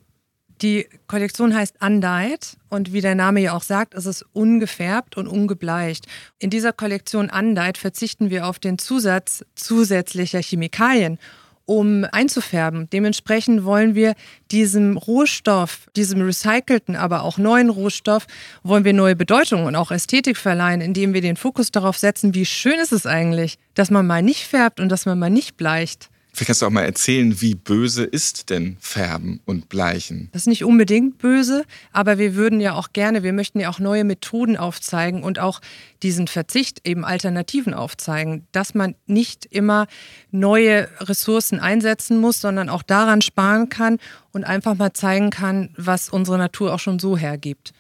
Die 0.61 0.89
Kollektion 1.07 1.55
heißt 1.55 1.77
Undyed 1.81 2.57
und 2.69 2.93
wie 2.93 3.01
der 3.01 3.15
Name 3.15 3.41
ja 3.41 3.53
auch 3.53 3.63
sagt, 3.63 3.95
ist 3.95 4.07
es 4.07 4.25
ungefärbt 4.33 5.17
und 5.17 5.29
ungebleicht. 5.29 6.07
In 6.41 6.51
dieser 6.51 6.73
Kollektion 6.73 7.31
Undyed 7.31 7.79
verzichten 7.79 8.31
wir 8.31 8.47
auf 8.47 8.59
den 8.59 8.79
Zusatz 8.79 9.45
zusätzlicher 9.55 10.43
Chemikalien, 10.43 11.19
um 11.65 12.05
einzufärben. 12.11 12.89
Dementsprechend 12.91 13.65
wollen 13.65 13.95
wir 13.95 14.15
diesem 14.51 14.97
Rohstoff, 14.97 15.87
diesem 15.95 16.23
recycelten, 16.23 16.97
aber 16.97 17.23
auch 17.23 17.39
neuen 17.39 17.69
Rohstoff, 17.69 18.27
wollen 18.65 18.85
wir 18.85 18.95
neue 18.95 19.15
Bedeutung 19.15 19.65
und 19.65 19.77
auch 19.77 19.93
Ästhetik 19.93 20.39
verleihen, 20.39 20.81
indem 20.81 21.13
wir 21.15 21.21
den 21.21 21.37
Fokus 21.37 21.71
darauf 21.71 21.99
setzen, 21.99 22.35
wie 22.35 22.47
schön 22.47 22.81
ist 22.81 22.93
es 22.93 23.07
eigentlich, 23.07 23.59
dass 23.75 23.91
man 23.91 24.07
mal 24.07 24.23
nicht 24.23 24.45
färbt 24.45 24.81
und 24.81 24.89
dass 24.89 25.07
man 25.07 25.19
mal 25.19 25.31
nicht 25.31 25.57
bleicht. 25.57 26.09
Vielleicht 26.39 26.47
kannst 26.47 26.63
du 26.63 26.67
auch 26.67 26.71
mal 26.71 26.85
erzählen, 26.85 27.41
wie 27.41 27.57
böse 27.57 28.05
ist 28.05 28.49
denn 28.49 28.77
Färben 28.79 29.41
und 29.45 29.69
Bleichen? 29.69 30.29
Das 30.31 30.43
ist 30.43 30.47
nicht 30.47 30.63
unbedingt 30.63 31.19
böse, 31.19 31.65
aber 31.91 32.19
wir 32.19 32.37
würden 32.37 32.61
ja 32.61 32.75
auch 32.75 32.93
gerne, 32.93 33.25
wir 33.25 33.33
möchten 33.33 33.59
ja 33.59 33.69
auch 33.71 33.81
neue 33.81 34.05
Methoden 34.05 34.57
aufzeigen 34.57 35.25
und 35.25 35.41
auch 35.41 35.61
diesen 36.05 36.29
Verzicht 36.29 36.87
eben 36.87 37.05
Alternativen 37.05 37.75
aufzeigen, 37.75 38.47
dass 38.53 38.77
man 38.77 38.95
nicht 39.07 39.47
immer 39.47 39.89
neue 40.31 40.89
Ressourcen 41.01 41.59
einsetzen 41.59 42.21
muss, 42.21 42.41
sondern 42.41 42.69
auch 42.69 42.85
daran 42.85 43.21
sparen 43.21 43.69
kann 43.69 43.99
und 44.31 44.45
einfach 44.45 44.77
mal 44.77 44.93
zeigen 44.93 45.31
kann, 45.31 45.71
was 45.77 46.09
unsere 46.09 46.39
Natur 46.39 46.73
auch 46.73 46.79
schon 46.79 47.01
so 47.01 47.17
hergibt. 47.17 47.73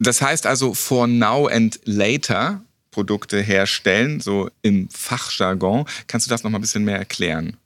Das 0.00 0.20
heißt 0.20 0.44
also 0.44 0.74
for 0.74 1.06
now 1.06 1.46
and 1.46 1.78
later 1.84 2.62
Produkte 2.90 3.40
herstellen, 3.40 4.18
so 4.18 4.50
im 4.62 4.88
Fachjargon. 4.90 5.84
Kannst 6.08 6.26
du 6.26 6.30
das 6.30 6.42
noch 6.42 6.50
mal 6.50 6.58
ein 6.58 6.62
bisschen 6.62 6.82
mehr 6.82 6.98
erklären? 6.98 7.56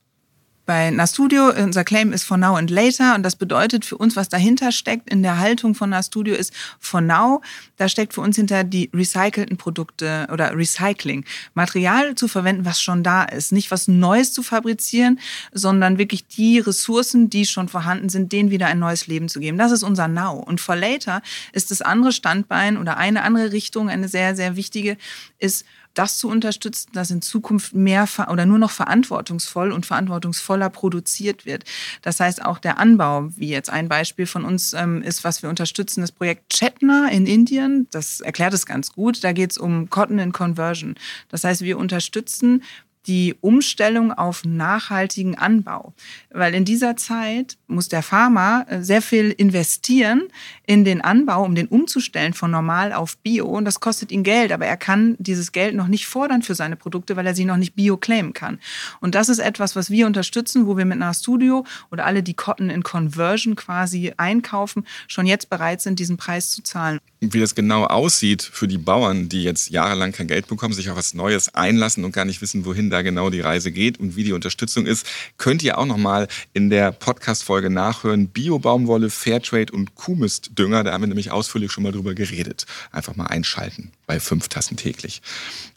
Bei 0.71 0.89
NAStudio, 0.93 1.49
unser 1.49 1.83
Claim 1.83 2.13
ist 2.13 2.23
for 2.23 2.37
now 2.37 2.55
and 2.55 2.71
later 2.71 3.17
und 3.17 3.25
das 3.25 3.35
bedeutet 3.35 3.85
für 3.85 3.97
uns, 3.97 4.15
was 4.15 4.29
dahinter 4.29 4.71
steckt 4.71 5.11
in 5.11 5.21
der 5.25 5.41
Haltung 5.41 5.75
von 5.75 5.91
NAStudio 5.91 6.37
ist 6.37 6.53
for 6.79 7.01
now, 7.01 7.43
da 7.77 7.89
steckt 7.89 8.15
für 8.15 8.21
uns 8.21 8.37
hinter 8.37 8.63
die 8.63 8.89
recycelten 8.95 9.57
Produkte 9.57 10.29
oder 10.33 10.57
Recycling. 10.57 11.25
Material 11.55 12.15
zu 12.15 12.29
verwenden, 12.29 12.65
was 12.65 12.81
schon 12.81 13.03
da 13.03 13.25
ist. 13.25 13.51
Nicht 13.51 13.73
was 13.73 13.89
Neues 13.89 14.33
zu 14.33 14.45
fabrizieren, 14.45 15.19
sondern 15.51 15.99
wirklich 15.99 16.29
die 16.29 16.61
Ressourcen, 16.61 17.31
die 17.31 17.47
schon 17.47 17.69
vorhanden 17.69 18.09
sind, 18.09 18.31
denen 18.31 18.53
wieder 18.53 18.69
ein 18.69 18.79
neues 18.79 19.09
Leben 19.09 19.29
zu 19.29 19.41
geben. 19.41 19.59
Das 19.59 19.73
ist 19.73 19.83
unser 19.83 20.07
Now. 20.07 20.37
Und 20.39 20.61
for 20.61 20.77
later 20.77 21.21
ist 21.53 21.73
das 21.73 21.83
andere 21.83 22.13
Standbein 22.13 22.77
oder 22.77 22.97
eine 22.97 23.23
andere 23.23 23.51
Richtung, 23.51 23.91
eine 23.91 24.07
sehr, 24.07 24.37
sehr 24.37 24.55
wichtige, 24.55 24.99
ist 25.41 25.65
das 25.95 26.19
zu 26.19 26.29
unterstützen, 26.29 26.91
dass 26.93 27.11
in 27.11 27.23
Zukunft 27.23 27.75
mehr 27.75 28.09
oder 28.29 28.47
nur 28.47 28.59
noch 28.59 28.71
verantwortungsvoll 28.71 29.73
und 29.73 29.87
verantwortungsvoller 29.87 30.71
produziert 30.71 31.47
wird. 31.47 31.65
Das 32.03 32.21
heißt, 32.21 32.45
auch 32.45 32.59
der 32.59 32.79
Anbau, 32.79 33.29
wie 33.37 33.49
jetzt 33.49 33.71
ein 33.71 33.89
Beispiel 33.89 34.27
von 34.27 34.45
uns 34.45 34.73
ähm, 34.73 35.03
ist, 35.03 35.25
was 35.25 35.43
wir 35.43 35.51
unterstützen, 35.51 36.01
das 36.01 36.13
Projekt 36.13 36.53
Chetna 36.53 37.09
in 37.09 37.27
Indien, 37.27 37.89
das 37.91 38.21
erklärt 38.21 38.55
es 38.55 38.67
ganz 38.67 38.93
gut. 38.93 39.25
Da 39.25 39.33
geht 39.33 39.53
es 39.53 39.59
um 39.59 39.91
Cotton 39.91 40.19
in 40.19 40.33
Conversion. 40.33 40.95
Das 41.29 41.45
heißt, 41.45 41.63
wir 41.63 41.79
unterstützen 41.79 42.63
die 43.07 43.35
Umstellung 43.41 44.13
auf 44.13 44.45
nachhaltigen 44.45 45.37
Anbau. 45.37 45.95
Weil 46.33 46.55
in 46.55 46.65
dieser 46.65 46.97
Zeit 46.97 47.59
muss 47.67 47.89
der 47.89 48.03
Farmer 48.03 48.65
äh, 48.69 48.83
sehr 48.83 49.03
viel 49.03 49.31
investieren 49.33 50.29
in 50.65 50.85
den 50.85 51.01
Anbau, 51.01 51.45
um 51.45 51.57
den 51.57 51.67
umzustellen 51.67 52.35
von 52.35 52.53
normal 52.53 52.93
auf 52.93 53.17
Bio. 53.19 53.47
Und 53.47 53.65
das 53.65 53.81
kostet 53.81 54.13
ihn 54.13 54.23
Geld, 54.23 54.53
aber 54.53 54.67
er 54.67 54.77
kann 54.77 55.17
dieses 55.19 55.51
Geld 55.51 55.75
noch 55.75 55.89
nicht 55.89 56.07
fordern 56.07 56.43
für 56.43 56.55
seine 56.55 56.77
Produkte, 56.77 57.17
weil 57.17 57.27
er 57.27 57.35
sie 57.35 57.45
noch 57.45 57.57
nicht 57.57 57.75
Bio 57.75 57.97
claimen 57.97 58.33
kann. 58.33 58.61
Und 59.01 59.17
das 59.17 59.29
ist 59.29 59.41
etwas, 59.41 59.75
was 59.75 59.91
wir 59.91 60.07
unterstützen, 60.07 60.67
wo 60.67 60.77
wir 60.77 60.85
mit 60.85 61.03
einer 61.03 61.15
Studio 61.15 61.65
oder 61.91 62.07
alle, 62.07 62.23
die 62.23 62.35
Cotton 62.35 62.71
in 62.71 62.85
Conversion 62.85 63.57
quasi 63.57 64.13
einkaufen, 64.17 64.87
schon 65.09 65.27
jetzt 65.27 65.51
bereit 65.51 65.81
sind, 65.81 65.99
diesen 65.99 66.17
Preis 66.17 66.51
zu 66.51 66.63
zahlen. 66.63 67.01
Wie 67.21 67.41
das 67.41 67.55
genau 67.55 67.85
aussieht 67.85 68.43
für 68.43 68.69
die 68.69 68.79
Bauern, 68.79 69.29
die 69.29 69.43
jetzt 69.43 69.71
jahrelang 69.71 70.13
kein 70.13 70.27
Geld 70.27 70.47
bekommen, 70.47 70.75
sich 70.75 70.91
auf 70.91 70.97
was 70.97 71.13
Neues 71.13 71.55
einlassen 71.55 72.05
und 72.05 72.13
gar 72.13 72.25
nicht 72.25 72.41
wissen, 72.41 72.65
wohin 72.65 72.89
da 72.89 73.03
genau 73.03 73.31
die 73.31 73.41
Reise 73.41 73.73
geht 73.73 73.99
und 73.99 74.17
wie 74.17 74.25
die 74.25 74.33
Unterstützung 74.33 74.87
ist, 74.87 75.07
könnt 75.37 75.63
ihr 75.63 75.77
auch 75.77 75.87
nochmal 75.87 76.20
in 76.53 76.71
der 76.71 76.93
Podcast-Folge 76.93 77.71
nachhören. 77.71 78.29
Bio-Baumwolle, 78.29 79.11
Fairtrade 79.11 79.73
und 79.73 79.95
Kuhmistdünger. 79.95 80.85
Da 80.85 80.93
haben 80.93 81.03
wir 81.03 81.09
nämlich 81.09 81.31
ausführlich 81.31 81.73
schon 81.73 81.85
mal 81.85 81.93
drüber 81.93 82.15
geredet. 82.15 82.67
Einfach 82.93 83.17
mal 83.17 83.27
einschalten 83.27 83.93
bei 84.07 84.21
fünf 84.21 84.49
Tassen 84.49 84.77
täglich. 84.77 85.23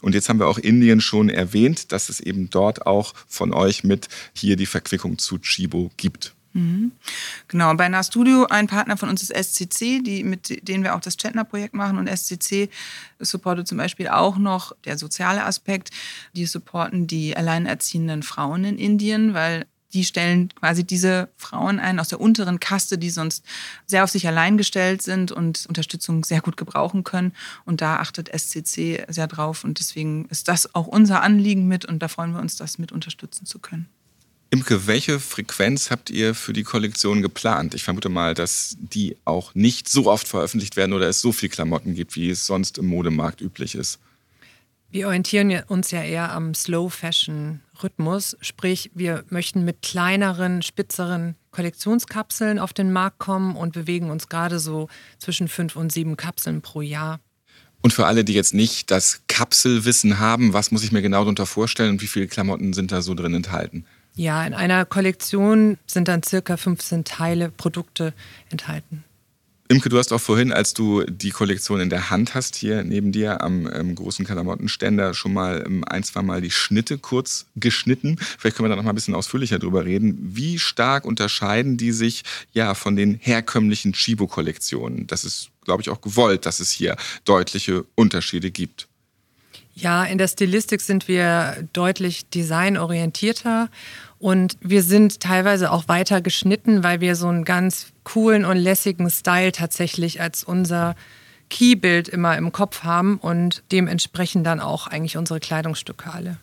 Und 0.00 0.14
jetzt 0.14 0.28
haben 0.28 0.38
wir 0.38 0.48
auch 0.48 0.58
Indien 0.58 1.00
schon 1.00 1.28
erwähnt, 1.28 1.92
dass 1.92 2.08
es 2.08 2.20
eben 2.20 2.50
dort 2.50 2.86
auch 2.86 3.14
von 3.28 3.52
euch 3.52 3.84
mit 3.84 4.08
hier 4.32 4.56
die 4.56 4.66
Verquickung 4.66 5.18
zu 5.18 5.38
Chibo 5.38 5.90
gibt. 5.96 6.34
Mhm. 6.54 6.92
Genau, 7.48 7.74
bei 7.74 7.88
NAStudio, 7.88 8.46
ein 8.46 8.68
Partner 8.68 8.96
von 8.96 9.08
uns 9.08 9.28
ist 9.28 9.34
SCC, 9.34 10.02
die, 10.02 10.22
mit 10.22 10.68
denen 10.68 10.84
wir 10.84 10.94
auch 10.94 11.00
das 11.00 11.16
Chetner-Projekt 11.16 11.74
machen. 11.74 11.98
Und 11.98 12.08
SCC 12.08 12.70
supportet 13.18 13.66
zum 13.66 13.76
Beispiel 13.76 14.06
auch 14.08 14.38
noch 14.38 14.72
der 14.84 14.96
soziale 14.96 15.44
Aspekt. 15.44 15.90
Die 16.34 16.46
supporten 16.46 17.08
die 17.08 17.36
alleinerziehenden 17.36 18.22
Frauen 18.22 18.64
in 18.64 18.78
Indien, 18.78 19.34
weil 19.34 19.66
die 19.94 20.04
stellen 20.04 20.48
quasi 20.54 20.84
diese 20.84 21.28
Frauen 21.36 21.78
ein 21.78 22.00
aus 22.00 22.08
der 22.08 22.20
unteren 22.20 22.60
Kaste, 22.60 22.98
die 22.98 23.10
sonst 23.10 23.44
sehr 23.86 24.04
auf 24.04 24.10
sich 24.10 24.26
allein 24.26 24.58
gestellt 24.58 25.02
sind 25.02 25.30
und 25.32 25.66
Unterstützung 25.66 26.24
sehr 26.24 26.40
gut 26.40 26.56
gebrauchen 26.56 27.04
können. 27.04 27.32
Und 27.64 27.80
da 27.80 27.96
achtet 27.96 28.28
SCC 28.28 29.06
sehr 29.08 29.28
drauf. 29.28 29.62
Und 29.64 29.78
deswegen 29.78 30.26
ist 30.26 30.48
das 30.48 30.74
auch 30.74 30.88
unser 30.88 31.22
Anliegen 31.22 31.68
mit. 31.68 31.84
Und 31.84 32.00
da 32.00 32.08
freuen 32.08 32.32
wir 32.32 32.40
uns, 32.40 32.56
das 32.56 32.78
mit 32.78 32.90
unterstützen 32.90 33.46
zu 33.46 33.60
können. 33.60 33.88
Imke, 34.50 34.86
welche 34.86 35.18
Frequenz 35.18 35.90
habt 35.90 36.10
ihr 36.10 36.34
für 36.34 36.52
die 36.52 36.62
Kollektion 36.64 37.22
geplant? 37.22 37.74
Ich 37.74 37.84
vermute 37.84 38.08
mal, 38.08 38.34
dass 38.34 38.76
die 38.78 39.16
auch 39.24 39.54
nicht 39.54 39.88
so 39.88 40.06
oft 40.06 40.28
veröffentlicht 40.28 40.76
werden 40.76 40.92
oder 40.92 41.08
es 41.08 41.20
so 41.20 41.32
viel 41.32 41.48
Klamotten 41.48 41.94
gibt, 41.94 42.14
wie 42.16 42.30
es 42.30 42.46
sonst 42.46 42.78
im 42.78 42.86
Modemarkt 42.86 43.40
üblich 43.40 43.74
ist. 43.74 43.98
Wir 44.94 45.08
orientieren 45.08 45.60
uns 45.66 45.90
ja 45.90 46.04
eher 46.04 46.30
am 46.30 46.54
Slow 46.54 46.88
Fashion 46.88 47.62
Rhythmus, 47.82 48.36
sprich 48.40 48.92
wir 48.94 49.24
möchten 49.28 49.64
mit 49.64 49.82
kleineren, 49.82 50.62
spitzeren 50.62 51.34
Kollektionskapseln 51.50 52.60
auf 52.60 52.72
den 52.72 52.92
Markt 52.92 53.18
kommen 53.18 53.56
und 53.56 53.72
bewegen 53.72 54.08
uns 54.08 54.28
gerade 54.28 54.60
so 54.60 54.86
zwischen 55.18 55.48
fünf 55.48 55.74
und 55.74 55.90
sieben 55.90 56.16
Kapseln 56.16 56.62
pro 56.62 56.80
Jahr. 56.80 57.18
Und 57.82 57.92
für 57.92 58.06
alle, 58.06 58.22
die 58.22 58.34
jetzt 58.34 58.54
nicht 58.54 58.92
das 58.92 59.22
Kapselwissen 59.26 60.20
haben, 60.20 60.52
was 60.52 60.70
muss 60.70 60.84
ich 60.84 60.92
mir 60.92 61.02
genau 61.02 61.22
darunter 61.22 61.46
vorstellen 61.46 61.90
und 61.90 62.00
wie 62.00 62.06
viele 62.06 62.28
Klamotten 62.28 62.72
sind 62.72 62.92
da 62.92 63.02
so 63.02 63.14
drin 63.14 63.34
enthalten? 63.34 63.86
Ja, 64.14 64.46
in 64.46 64.54
einer 64.54 64.84
Kollektion 64.84 65.76
sind 65.88 66.06
dann 66.06 66.22
circa 66.22 66.56
15 66.56 67.02
Teile, 67.02 67.50
Produkte 67.50 68.14
enthalten. 68.48 69.02
Imke, 69.66 69.88
du 69.88 69.96
hast 69.96 70.12
auch 70.12 70.20
vorhin, 70.20 70.52
als 70.52 70.74
du 70.74 71.04
die 71.04 71.30
Kollektion 71.30 71.80
in 71.80 71.88
der 71.88 72.10
Hand 72.10 72.34
hast, 72.34 72.54
hier 72.54 72.84
neben 72.84 73.12
dir 73.12 73.40
am 73.40 73.66
ähm, 73.72 73.94
großen 73.94 74.26
Klamottenständer 74.26 75.14
schon 75.14 75.32
mal 75.32 75.64
ähm, 75.66 75.82
ein, 75.84 76.02
zwei 76.02 76.20
Mal 76.20 76.42
die 76.42 76.50
Schnitte 76.50 76.98
kurz 76.98 77.46
geschnitten. 77.56 78.18
Vielleicht 78.38 78.56
können 78.56 78.66
wir 78.66 78.68
da 78.68 78.76
noch 78.76 78.82
mal 78.82 78.92
ein 78.92 78.94
bisschen 78.94 79.14
ausführlicher 79.14 79.58
drüber 79.58 79.86
reden. 79.86 80.18
Wie 80.20 80.58
stark 80.58 81.06
unterscheiden 81.06 81.78
die 81.78 81.92
sich 81.92 82.24
ja 82.52 82.74
von 82.74 82.94
den 82.94 83.14
herkömmlichen 83.14 83.94
Chibo-Kollektionen? 83.94 85.06
Das 85.06 85.24
ist, 85.24 85.48
glaube 85.64 85.80
ich, 85.80 85.88
auch 85.88 86.02
gewollt, 86.02 86.44
dass 86.44 86.60
es 86.60 86.70
hier 86.70 86.96
deutliche 87.24 87.86
Unterschiede 87.94 88.50
gibt. 88.50 88.86
Ja, 89.74 90.04
in 90.04 90.18
der 90.18 90.28
Stilistik 90.28 90.80
sind 90.80 91.08
wir 91.08 91.66
deutlich 91.72 92.28
designorientierter 92.30 93.68
und 94.20 94.56
wir 94.60 94.84
sind 94.84 95.18
teilweise 95.18 95.72
auch 95.72 95.88
weiter 95.88 96.20
geschnitten, 96.20 96.84
weil 96.84 97.00
wir 97.00 97.16
so 97.16 97.26
einen 97.26 97.44
ganz 97.44 97.88
coolen 98.04 98.44
und 98.44 98.56
lässigen 98.56 99.10
Style 99.10 99.50
tatsächlich 99.50 100.20
als 100.20 100.44
unser 100.44 100.94
Keybild 101.50 102.08
immer 102.08 102.36
im 102.36 102.52
Kopf 102.52 102.84
haben 102.84 103.18
und 103.18 103.64
dementsprechend 103.72 104.46
dann 104.46 104.60
auch 104.60 104.86
eigentlich 104.86 105.16
unsere 105.16 105.40
Kleidungsstücke 105.40 106.12
alle. 106.12 106.38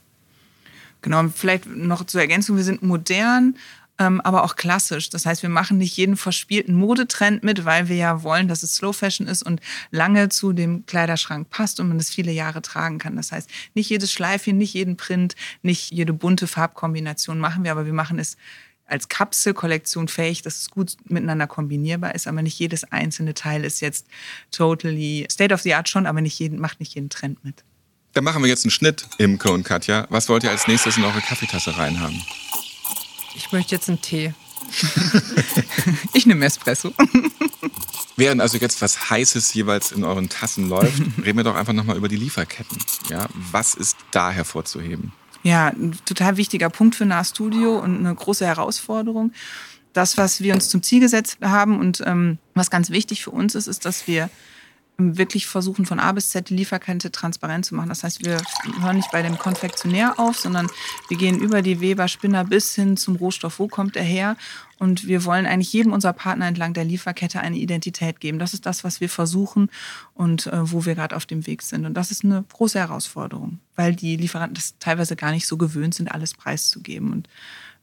Genau, 1.01 1.23
vielleicht 1.33 1.65
noch 1.65 2.05
zur 2.05 2.21
Ergänzung, 2.21 2.57
wir 2.57 2.63
sind 2.63 2.83
modern, 2.83 3.55
aber 4.01 4.43
auch 4.43 4.55
klassisch. 4.55 5.09
Das 5.09 5.25
heißt, 5.25 5.43
wir 5.43 5.49
machen 5.49 5.77
nicht 5.77 5.95
jeden 5.97 6.17
verspielten 6.17 6.75
Modetrend 6.75 7.43
mit, 7.43 7.65
weil 7.65 7.87
wir 7.87 7.95
ja 7.95 8.23
wollen, 8.23 8.47
dass 8.47 8.63
es 8.63 8.75
Slow 8.75 8.93
Fashion 8.93 9.27
ist 9.27 9.43
und 9.43 9.61
lange 9.91 10.29
zu 10.29 10.53
dem 10.53 10.85
Kleiderschrank 10.85 11.49
passt 11.49 11.79
und 11.79 11.87
man 11.87 11.97
es 11.97 12.09
viele 12.09 12.31
Jahre 12.31 12.61
tragen 12.61 12.97
kann. 12.97 13.15
Das 13.15 13.31
heißt, 13.31 13.49
nicht 13.73 13.89
jedes 13.89 14.11
Schleifchen, 14.11 14.57
nicht 14.57 14.73
jeden 14.73 14.97
Print, 14.97 15.35
nicht 15.61 15.91
jede 15.91 16.13
bunte 16.13 16.47
Farbkombination 16.47 17.39
machen 17.39 17.63
wir, 17.63 17.71
aber 17.71 17.85
wir 17.85 17.93
machen 17.93 18.19
es 18.19 18.37
als 18.85 19.07
Kapselkollektion 19.07 20.07
fähig, 20.07 20.41
dass 20.41 20.59
es 20.59 20.69
gut 20.69 20.97
miteinander 21.05 21.47
kombinierbar 21.47 22.13
ist, 22.13 22.27
aber 22.27 22.41
nicht 22.41 22.59
jedes 22.59 22.83
einzelne 22.91 23.33
Teil 23.33 23.63
ist 23.63 23.79
jetzt 23.79 24.07
totally 24.51 25.25
state 25.31 25.53
of 25.53 25.61
the 25.61 25.73
art 25.73 25.87
schon, 25.87 26.05
aber 26.05 26.19
nicht 26.21 26.37
jeden, 26.39 26.59
macht 26.59 26.79
nicht 26.79 26.93
jeden 26.95 27.09
Trend 27.09 27.43
mit. 27.43 27.63
Dann 28.13 28.25
machen 28.25 28.43
wir 28.43 28.49
jetzt 28.49 28.65
einen 28.65 28.71
Schnitt, 28.71 29.07
Imke 29.17 29.51
und 29.51 29.63
Katja. 29.63 30.05
Was 30.09 30.27
wollt 30.27 30.43
ihr 30.43 30.51
als 30.51 30.67
nächstes 30.67 30.97
in 30.97 31.05
eure 31.05 31.21
Kaffeetasse 31.21 31.77
reinhaben? 31.77 32.21
Ich 33.35 33.51
möchte 33.51 33.75
jetzt 33.75 33.89
einen 33.89 34.01
Tee. 34.01 34.33
ich 36.13 36.25
nehme 36.25 36.45
Espresso. 36.45 36.93
Während 38.17 38.41
also 38.41 38.57
jetzt 38.57 38.81
was 38.81 39.09
Heißes 39.09 39.53
jeweils 39.53 39.91
in 39.91 40.03
euren 40.03 40.29
Tassen 40.29 40.69
läuft, 40.69 41.01
reden 41.25 41.37
wir 41.37 41.43
doch 41.43 41.55
einfach 41.55 41.73
nochmal 41.73 41.97
über 41.97 42.07
die 42.07 42.17
Lieferketten. 42.17 42.77
Ja, 43.09 43.27
was 43.33 43.73
ist 43.73 43.97
da 44.11 44.31
hervorzuheben? 44.31 45.11
Ja, 45.43 45.69
ein 45.69 45.97
total 46.05 46.37
wichtiger 46.37 46.69
Punkt 46.69 46.95
für 46.95 47.05
Nah 47.05 47.23
Studio 47.23 47.79
und 47.79 47.97
eine 47.97 48.13
große 48.13 48.45
Herausforderung. 48.45 49.33
Das, 49.93 50.17
was 50.17 50.41
wir 50.41 50.53
uns 50.53 50.69
zum 50.69 50.83
Ziel 50.83 50.99
gesetzt 50.99 51.37
haben 51.41 51.79
und 51.79 52.03
ähm, 52.05 52.37
was 52.53 52.69
ganz 52.69 52.91
wichtig 52.91 53.23
für 53.23 53.31
uns 53.31 53.55
ist, 53.55 53.67
ist, 53.67 53.85
dass 53.85 54.07
wir 54.07 54.29
wirklich 55.17 55.47
versuchen, 55.47 55.85
von 55.85 55.99
A 55.99 56.11
bis 56.11 56.29
Z 56.29 56.49
die 56.49 56.55
Lieferkette 56.55 57.11
transparent 57.11 57.65
zu 57.65 57.75
machen. 57.75 57.89
Das 57.89 58.03
heißt, 58.03 58.25
wir 58.25 58.37
hören 58.81 58.97
nicht 58.97 59.11
bei 59.11 59.21
dem 59.21 59.37
Konfektionär 59.37 60.19
auf, 60.19 60.37
sondern 60.37 60.67
wir 61.09 61.17
gehen 61.17 61.39
über 61.39 61.61
die 61.61 61.79
Weber, 61.81 62.07
Spinner 62.07 62.43
bis 62.43 62.75
hin 62.75 62.97
zum 62.97 63.15
Rohstoff. 63.15 63.59
Wo 63.59 63.67
kommt 63.67 63.95
er 63.95 64.03
her? 64.03 64.35
Und 64.79 65.05
wir 65.07 65.25
wollen 65.25 65.45
eigentlich 65.45 65.73
jedem 65.73 65.93
unserer 65.93 66.13
Partner 66.13 66.47
entlang 66.47 66.73
der 66.73 66.85
Lieferkette 66.85 67.39
eine 67.39 67.57
Identität 67.57 68.19
geben. 68.19 68.39
Das 68.39 68.53
ist 68.53 68.65
das, 68.65 68.83
was 68.83 68.99
wir 68.99 69.09
versuchen 69.09 69.69
und 70.15 70.47
äh, 70.47 70.71
wo 70.71 70.85
wir 70.85 70.95
gerade 70.95 71.15
auf 71.15 71.27
dem 71.27 71.45
Weg 71.45 71.61
sind. 71.61 71.85
Und 71.85 71.93
das 71.93 72.09
ist 72.09 72.23
eine 72.23 72.43
große 72.51 72.79
Herausforderung, 72.79 73.59
weil 73.75 73.95
die 73.95 74.15
Lieferanten 74.15 74.55
das 74.55 74.75
teilweise 74.79 75.15
gar 75.15 75.31
nicht 75.31 75.45
so 75.45 75.57
gewöhnt 75.57 75.93
sind, 75.93 76.11
alles 76.11 76.33
preiszugeben. 76.33 77.11
Und 77.11 77.29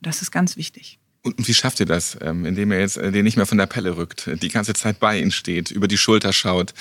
Das 0.02 0.22
ist 0.22 0.32
ganz 0.32 0.56
wichtig. 0.56 0.98
Und 1.22 1.48
wie 1.48 1.54
schafft 1.54 1.80
ihr 1.80 1.86
das, 1.86 2.16
ähm, 2.20 2.44
indem 2.46 2.72
ihr 2.72 2.80
jetzt 2.80 2.96
äh, 2.96 3.10
den 3.10 3.24
nicht 3.24 3.36
mehr 3.36 3.46
von 3.46 3.58
der 3.58 3.66
Pelle 3.66 3.96
rückt, 3.96 4.30
die 4.40 4.48
ganze 4.48 4.72
Zeit 4.72 5.00
bei 5.00 5.18
ihnen 5.18 5.32
steht, 5.32 5.70
über 5.70 5.88
die 5.88 5.98
Schulter 5.98 6.32
schaut? 6.32 6.74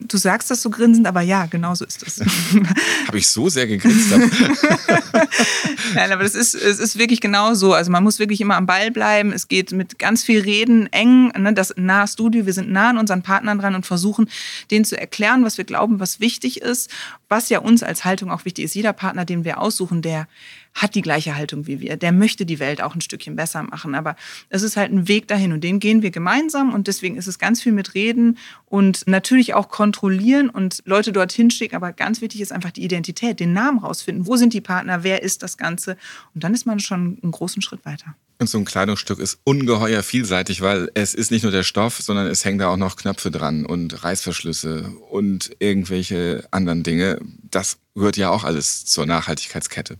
Du 0.00 0.16
sagst 0.16 0.50
das 0.50 0.62
so 0.62 0.70
grinsend, 0.70 1.06
aber 1.06 1.20
ja, 1.20 1.46
genau 1.46 1.74
so 1.74 1.84
ist 1.84 2.02
es. 2.02 2.20
Habe 3.06 3.18
ich 3.18 3.28
so 3.28 3.48
sehr 3.48 3.66
gegrinst? 3.66 4.10
Nein, 5.94 6.12
aber 6.12 6.22
das 6.22 6.34
ist, 6.34 6.54
es 6.54 6.78
ist 6.78 6.98
wirklich 6.98 7.20
genau 7.20 7.54
so. 7.54 7.74
Also 7.74 7.90
man 7.90 8.02
muss 8.02 8.18
wirklich 8.18 8.40
immer 8.40 8.56
am 8.56 8.66
Ball 8.66 8.90
bleiben. 8.90 9.32
Es 9.32 9.48
geht 9.48 9.72
mit 9.72 9.98
ganz 9.98 10.24
viel 10.24 10.40
Reden 10.40 10.90
eng, 10.92 11.28
ne, 11.36 11.52
das 11.52 11.74
nahe 11.76 12.08
Studio. 12.08 12.46
Wir 12.46 12.52
sind 12.54 12.70
nah 12.70 12.90
an 12.90 12.98
unseren 12.98 13.22
Partnern 13.22 13.58
dran 13.58 13.74
und 13.74 13.84
versuchen, 13.84 14.28
denen 14.70 14.84
zu 14.84 14.98
erklären, 14.98 15.44
was 15.44 15.58
wir 15.58 15.64
glauben, 15.64 16.00
was 16.00 16.18
wichtig 16.18 16.62
ist, 16.62 16.90
was 17.28 17.48
ja 17.50 17.58
uns 17.58 17.82
als 17.82 18.04
Haltung 18.04 18.30
auch 18.30 18.44
wichtig 18.46 18.64
ist. 18.64 18.74
Jeder 18.74 18.92
Partner, 18.92 19.24
den 19.24 19.44
wir 19.44 19.60
aussuchen, 19.60 20.02
der 20.02 20.28
hat 20.74 20.94
die 20.94 21.02
gleiche 21.02 21.36
Haltung 21.36 21.66
wie 21.66 21.80
wir. 21.80 21.96
Der 21.96 22.12
möchte 22.12 22.46
die 22.46 22.58
Welt 22.58 22.82
auch 22.82 22.94
ein 22.94 23.00
Stückchen 23.00 23.36
besser 23.36 23.62
machen. 23.62 23.94
Aber 23.94 24.16
es 24.48 24.62
ist 24.62 24.76
halt 24.76 24.92
ein 24.92 25.08
Weg 25.08 25.28
dahin 25.28 25.52
und 25.52 25.62
den 25.62 25.80
gehen 25.80 26.02
wir 26.02 26.10
gemeinsam 26.10 26.72
und 26.72 26.86
deswegen 26.86 27.16
ist 27.16 27.26
es 27.26 27.38
ganz 27.38 27.62
viel 27.62 27.72
mit 27.72 27.94
Reden 27.94 28.38
und 28.66 29.06
natürlich 29.06 29.54
auch 29.54 29.68
kontrollieren 29.68 30.48
und 30.48 30.82
Leute 30.84 31.12
dorthin 31.12 31.50
schicken. 31.50 31.76
Aber 31.76 31.92
ganz 31.92 32.20
wichtig 32.20 32.40
ist 32.40 32.52
einfach 32.52 32.70
die 32.70 32.84
Identität, 32.84 33.40
den 33.40 33.52
Namen 33.52 33.78
rausfinden. 33.78 34.26
Wo 34.26 34.36
sind 34.36 34.52
die 34.52 34.60
Partner? 34.60 35.02
Wer 35.02 35.22
ist 35.22 35.42
das 35.42 35.56
Ganze? 35.56 35.96
Und 36.34 36.44
dann 36.44 36.54
ist 36.54 36.66
man 36.66 36.78
schon 36.78 37.18
einen 37.22 37.32
großen 37.32 37.62
Schritt 37.62 37.84
weiter. 37.84 38.14
Und 38.38 38.48
so 38.48 38.56
ein 38.56 38.64
Kleidungsstück 38.64 39.18
ist 39.18 39.38
ungeheuer 39.44 40.02
vielseitig, 40.02 40.62
weil 40.62 40.90
es 40.94 41.12
ist 41.12 41.30
nicht 41.30 41.42
nur 41.42 41.52
der 41.52 41.62
Stoff, 41.62 41.98
sondern 41.98 42.26
es 42.26 42.42
hängen 42.42 42.58
da 42.58 42.68
auch 42.68 42.78
noch 42.78 42.96
Knöpfe 42.96 43.30
dran 43.30 43.66
und 43.66 44.02
Reißverschlüsse 44.02 44.94
und 45.10 45.50
irgendwelche 45.58 46.48
anderen 46.50 46.82
Dinge. 46.82 47.20
Das 47.50 47.76
gehört 47.94 48.16
ja 48.16 48.30
auch 48.30 48.44
alles 48.44 48.86
zur 48.86 49.04
Nachhaltigkeitskette. 49.04 49.98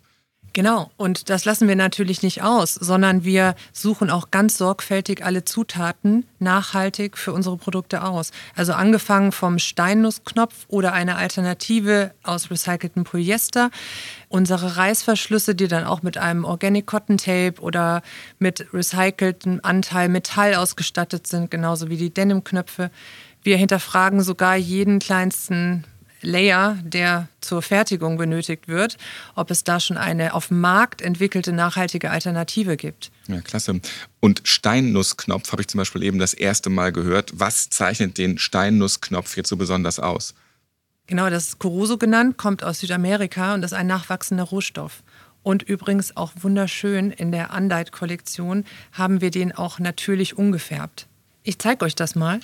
Genau, 0.52 0.90
und 0.96 1.30
das 1.30 1.44
lassen 1.44 1.68
wir 1.68 1.76
natürlich 1.76 2.22
nicht 2.22 2.42
aus, 2.42 2.74
sondern 2.74 3.22
wir 3.22 3.54
suchen 3.72 4.10
auch 4.10 4.32
ganz 4.32 4.58
sorgfältig 4.58 5.24
alle 5.24 5.44
Zutaten 5.44 6.26
nachhaltig 6.40 7.16
für 7.16 7.32
unsere 7.32 7.56
Produkte 7.56 8.02
aus. 8.02 8.32
Also 8.56 8.72
angefangen 8.72 9.30
vom 9.30 9.60
Steinnussknopf 9.60 10.66
oder 10.66 10.92
eine 10.92 11.14
Alternative 11.16 12.12
aus 12.24 12.50
recyceltem 12.50 13.04
Polyester, 13.04 13.70
unsere 14.28 14.76
Reißverschlüsse, 14.76 15.54
die 15.54 15.68
dann 15.68 15.84
auch 15.84 16.02
mit 16.02 16.18
einem 16.18 16.44
Organic 16.44 16.86
Cotton 16.86 17.18
Tape 17.18 17.60
oder 17.60 18.02
mit 18.40 18.66
recyceltem 18.72 19.60
Anteil 19.62 20.08
Metall 20.08 20.56
ausgestattet 20.56 21.28
sind, 21.28 21.52
genauso 21.52 21.90
wie 21.90 21.96
die 21.96 22.12
Denimknöpfe. 22.12 22.90
Wir 23.44 23.56
hinterfragen 23.56 24.20
sogar 24.20 24.56
jeden 24.56 24.98
kleinsten 24.98 25.84
Layer, 26.22 26.78
der 26.82 27.28
zur 27.40 27.62
Fertigung 27.62 28.18
benötigt 28.18 28.68
wird, 28.68 28.96
ob 29.34 29.50
es 29.50 29.64
da 29.64 29.80
schon 29.80 29.96
eine 29.96 30.34
auf 30.34 30.50
Markt 30.50 31.02
entwickelte 31.02 31.52
nachhaltige 31.52 32.10
Alternative 32.10 32.76
gibt. 32.76 33.10
Ja, 33.28 33.40
klasse. 33.40 33.80
Und 34.20 34.42
Steinnussknopf 34.44 35.52
habe 35.52 35.62
ich 35.62 35.68
zum 35.68 35.78
Beispiel 35.78 36.02
eben 36.02 36.18
das 36.18 36.34
erste 36.34 36.70
Mal 36.70 36.92
gehört. 36.92 37.32
Was 37.34 37.70
zeichnet 37.70 38.18
den 38.18 38.38
Steinnussknopf 38.38 39.36
jetzt 39.36 39.48
so 39.48 39.56
besonders 39.56 39.98
aus? 39.98 40.34
Genau, 41.06 41.28
das 41.28 41.48
ist 41.48 41.58
Corozo 41.58 41.98
genannt, 41.98 42.36
kommt 42.36 42.62
aus 42.62 42.80
Südamerika 42.80 43.54
und 43.54 43.64
ist 43.64 43.72
ein 43.72 43.86
nachwachsender 43.88 44.44
Rohstoff. 44.44 45.02
Und 45.42 45.62
übrigens 45.62 46.16
auch 46.16 46.32
wunderschön, 46.40 47.10
in 47.10 47.32
der 47.32 47.52
Undyed-Kollektion 47.52 48.64
haben 48.92 49.20
wir 49.20 49.30
den 49.30 49.52
auch 49.52 49.78
natürlich 49.78 50.36
ungefärbt. 50.36 51.06
Ich 51.42 51.58
zeige 51.58 51.84
euch 51.84 51.94
das 51.94 52.14
mal. 52.14 52.40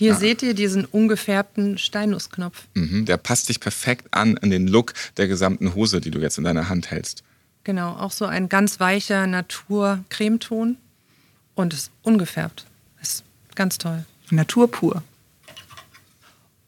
Hier 0.00 0.12
ja. 0.12 0.18
seht 0.18 0.42
ihr 0.42 0.54
diesen 0.54 0.86
ungefärbten 0.86 1.76
Steinnussknopf. 1.76 2.64
Mhm, 2.72 3.04
der 3.04 3.18
passt 3.18 3.48
sich 3.48 3.60
perfekt 3.60 4.06
an 4.12 4.38
an 4.38 4.48
den 4.48 4.66
Look 4.66 4.94
der 5.18 5.28
gesamten 5.28 5.74
Hose, 5.74 6.00
die 6.00 6.10
du 6.10 6.20
jetzt 6.20 6.38
in 6.38 6.44
deiner 6.44 6.70
Hand 6.70 6.90
hältst. 6.90 7.22
Genau, 7.64 7.90
auch 7.96 8.10
so 8.10 8.24
ein 8.24 8.48
ganz 8.48 8.80
weicher 8.80 9.26
Natur-Cremeton 9.26 10.78
und 11.54 11.74
ist 11.74 11.90
ungefärbt. 12.02 12.64
Ist 13.02 13.24
ganz 13.54 13.76
toll. 13.76 14.06
Natur 14.30 14.70
pur. 14.70 15.02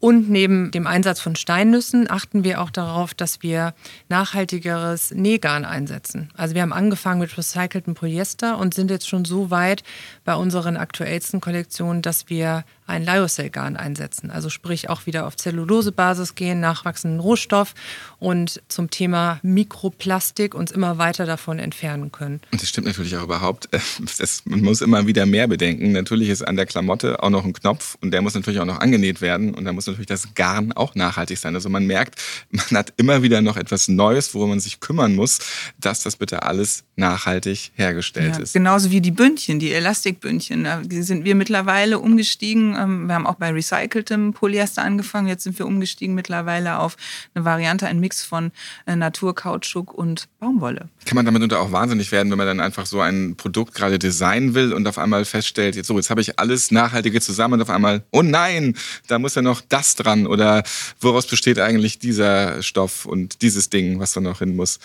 Und 0.03 0.29
neben 0.29 0.73
dem 0.73 0.89
Einsatz 0.89 1.21
von 1.21 1.37
Steinnüssen 1.37 2.11
achten 2.11 2.43
wir 2.43 2.61
auch 2.61 2.71
darauf, 2.71 3.15
dass 3.15 3.41
wir 3.41 3.73
nachhaltigeres 4.09 5.13
Nähgarn 5.13 5.65
einsetzen. 5.65 6.29
Also 6.37 6.57
wir 6.57 6.63
haben 6.63 6.73
angefangen 6.73 7.21
mit 7.21 7.39
recyceltem 7.39 7.95
Polyester 7.95 8.59
und 8.59 8.75
sind 8.75 8.91
jetzt 8.91 9.09
schon 9.09 9.25
so 9.25 9.53
weit 9.53 9.85
bei 10.25 10.35
unseren 10.35 10.77
aktuellsten 10.77 11.41
Kollektionen, 11.41 12.03
dass 12.03 12.29
wir 12.29 12.65
ein 12.87 13.05
Lyocell-Garn 13.05 13.77
einsetzen. 13.77 14.31
Also 14.31 14.51
sprich 14.51 14.91
auch 14.91 15.07
wieder 15.07 15.27
auf 15.27 15.37
Zellulosebasis 15.37 16.35
gehen, 16.35 16.59
nachwachsenden 16.59 17.21
Rohstoff 17.21 17.75
und 18.19 18.61
zum 18.69 18.91
Thema 18.91 19.39
Mikroplastik 19.43 20.55
uns 20.55 20.73
immer 20.73 20.99
weiter 20.99 21.27
davon 21.27 21.59
entfernen 21.59 22.11
können. 22.11 22.41
Und 22.51 22.61
das 22.61 22.69
stimmt 22.69 22.89
natürlich 22.89 23.17
auch 23.17 23.25
überhaupt. 23.25 23.69
Das, 24.19 24.43
man 24.45 24.61
muss 24.61 24.81
immer 24.81 25.07
wieder 25.07 25.27
mehr 25.27 25.49
bedenken. 25.49 25.93
Natürlich 25.93 26.29
ist 26.29 26.43
an 26.43 26.57
der 26.57 26.67
Klamotte 26.67 27.23
auch 27.23 27.31
noch 27.31 27.45
ein 27.45 27.53
Knopf 27.53 27.97
und 28.01 28.11
der 28.11 28.21
muss 28.21 28.35
natürlich 28.35 28.61
auch 28.61 28.67
noch 28.67 28.81
angenäht 28.81 29.21
werden 29.21 29.55
und 29.55 29.65
da 29.65 29.73
muss 29.73 29.87
natürlich 29.93 30.07
das 30.07 30.35
Garn 30.35 30.73
auch 30.73 30.95
nachhaltig 30.95 31.39
sein. 31.39 31.55
Also 31.55 31.69
man 31.69 31.87
merkt, 31.87 32.21
man 32.51 32.79
hat 32.79 32.93
immer 32.97 33.23
wieder 33.23 33.41
noch 33.43 33.57
etwas 33.57 33.89
Neues, 33.89 34.35
worum 34.35 34.51
man 34.51 34.61
sich 34.61 34.81
kümmern 34.81 35.15
muss, 35.15 35.39
dass 35.79 36.03
das 36.03 36.17
bitte 36.17 36.43
alles 36.43 36.85
nachhaltig 36.97 37.73
hergestellt 37.75 38.37
ja, 38.37 38.43
ist. 38.43 38.53
Genauso 38.53 38.91
wie 38.91 39.01
die 39.01 39.11
Bündchen, 39.11 39.59
die 39.59 39.73
Elastikbündchen. 39.73 40.65
Da 40.65 40.83
sind 40.89 41.25
wir 41.25 41.35
mittlerweile 41.35 41.99
umgestiegen 41.99 42.77
ähm, 42.77 43.07
wir 43.07 43.15
haben 43.15 43.27
auch 43.27 43.35
bei 43.35 43.51
recyceltem 43.51 44.33
Polyester 44.33 44.83
angefangen. 44.83 45.29
Jetzt 45.29 45.45
sind 45.45 45.59
wir 45.59 45.67
umgestiegen 45.67 46.15
mittlerweile 46.15 46.79
auf 46.79 46.97
eine 47.35 47.45
Variante, 47.45 47.87
ein 47.87 48.01
Mix 48.01 48.25
von 48.25 48.53
äh, 48.87 48.97
Naturkautschuk 48.97 49.93
und 49.93 50.29
Baumwolle. 50.39 50.89
Kann 51.05 51.17
man 51.17 51.25
damit 51.25 51.53
auch 51.53 51.73
wahnsinnig 51.73 52.13
werden, 52.13 52.31
wenn 52.31 52.39
man 52.39 52.47
dann 52.47 52.61
einfach 52.61 52.87
so 52.87 53.01
ein 53.01 53.37
Produkt 53.37 53.75
gerade 53.75 53.99
designen 53.99 54.55
will 54.55 54.73
und 54.73 54.87
auf 54.87 54.99
einmal 54.99 55.25
feststellt, 55.25 55.77
jetzt 55.77 55.89
so, 55.89 55.97
jetzt 55.97 56.11
habe 56.11 56.21
ich 56.21 56.39
alles 56.39 56.71
Nachhaltige 56.71 57.21
zusammen 57.21 57.55
und 57.55 57.63
auf 57.63 57.71
einmal, 57.71 58.05
oh 58.11 58.23
nein, 58.23 58.77
da 59.09 59.19
muss 59.19 59.35
ja 59.35 59.43
noch 59.43 59.61
das 59.69 59.82
dran 59.83 60.27
oder 60.27 60.63
woraus 61.01 61.27
besteht 61.27 61.59
eigentlich 61.59 61.99
dieser 61.99 62.63
Stoff 62.63 63.05
und 63.05 63.43
dieses 63.43 63.71
Ding, 63.71 64.01
was 64.01 64.13
da 64.13 64.21
noch 64.21 64.39
hin 64.39 64.57
muss. 64.57 64.79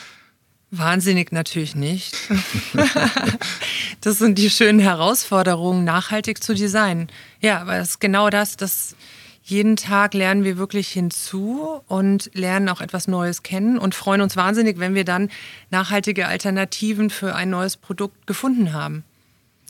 Wahnsinnig 0.69 1.31
natürlich 1.31 1.75
nicht. 1.75 2.13
das 4.01 4.17
sind 4.17 4.37
die 4.37 4.49
schönen 4.49 4.79
Herausforderungen, 4.79 5.85
nachhaltig 5.85 6.43
zu 6.43 6.53
designen. 6.53 7.07
Ja, 7.39 7.61
aber 7.61 7.77
es 7.77 7.91
ist 7.91 7.99
genau 7.99 8.29
das, 8.29 8.57
dass 8.57 8.95
jeden 9.43 9.77
Tag 9.77 10.13
lernen 10.13 10.43
wir 10.43 10.57
wirklich 10.57 10.89
hinzu 10.89 11.81
und 11.87 12.29
lernen 12.33 12.67
auch 12.67 12.81
etwas 12.81 13.07
Neues 13.07 13.43
kennen 13.43 13.77
und 13.77 13.95
freuen 13.95 14.19
uns 14.19 14.35
wahnsinnig, 14.35 14.77
wenn 14.77 14.93
wir 14.93 15.05
dann 15.05 15.29
nachhaltige 15.71 16.27
Alternativen 16.27 17.09
für 17.09 17.33
ein 17.33 17.49
neues 17.49 17.77
Produkt 17.77 18.27
gefunden 18.27 18.73
haben. 18.73 19.05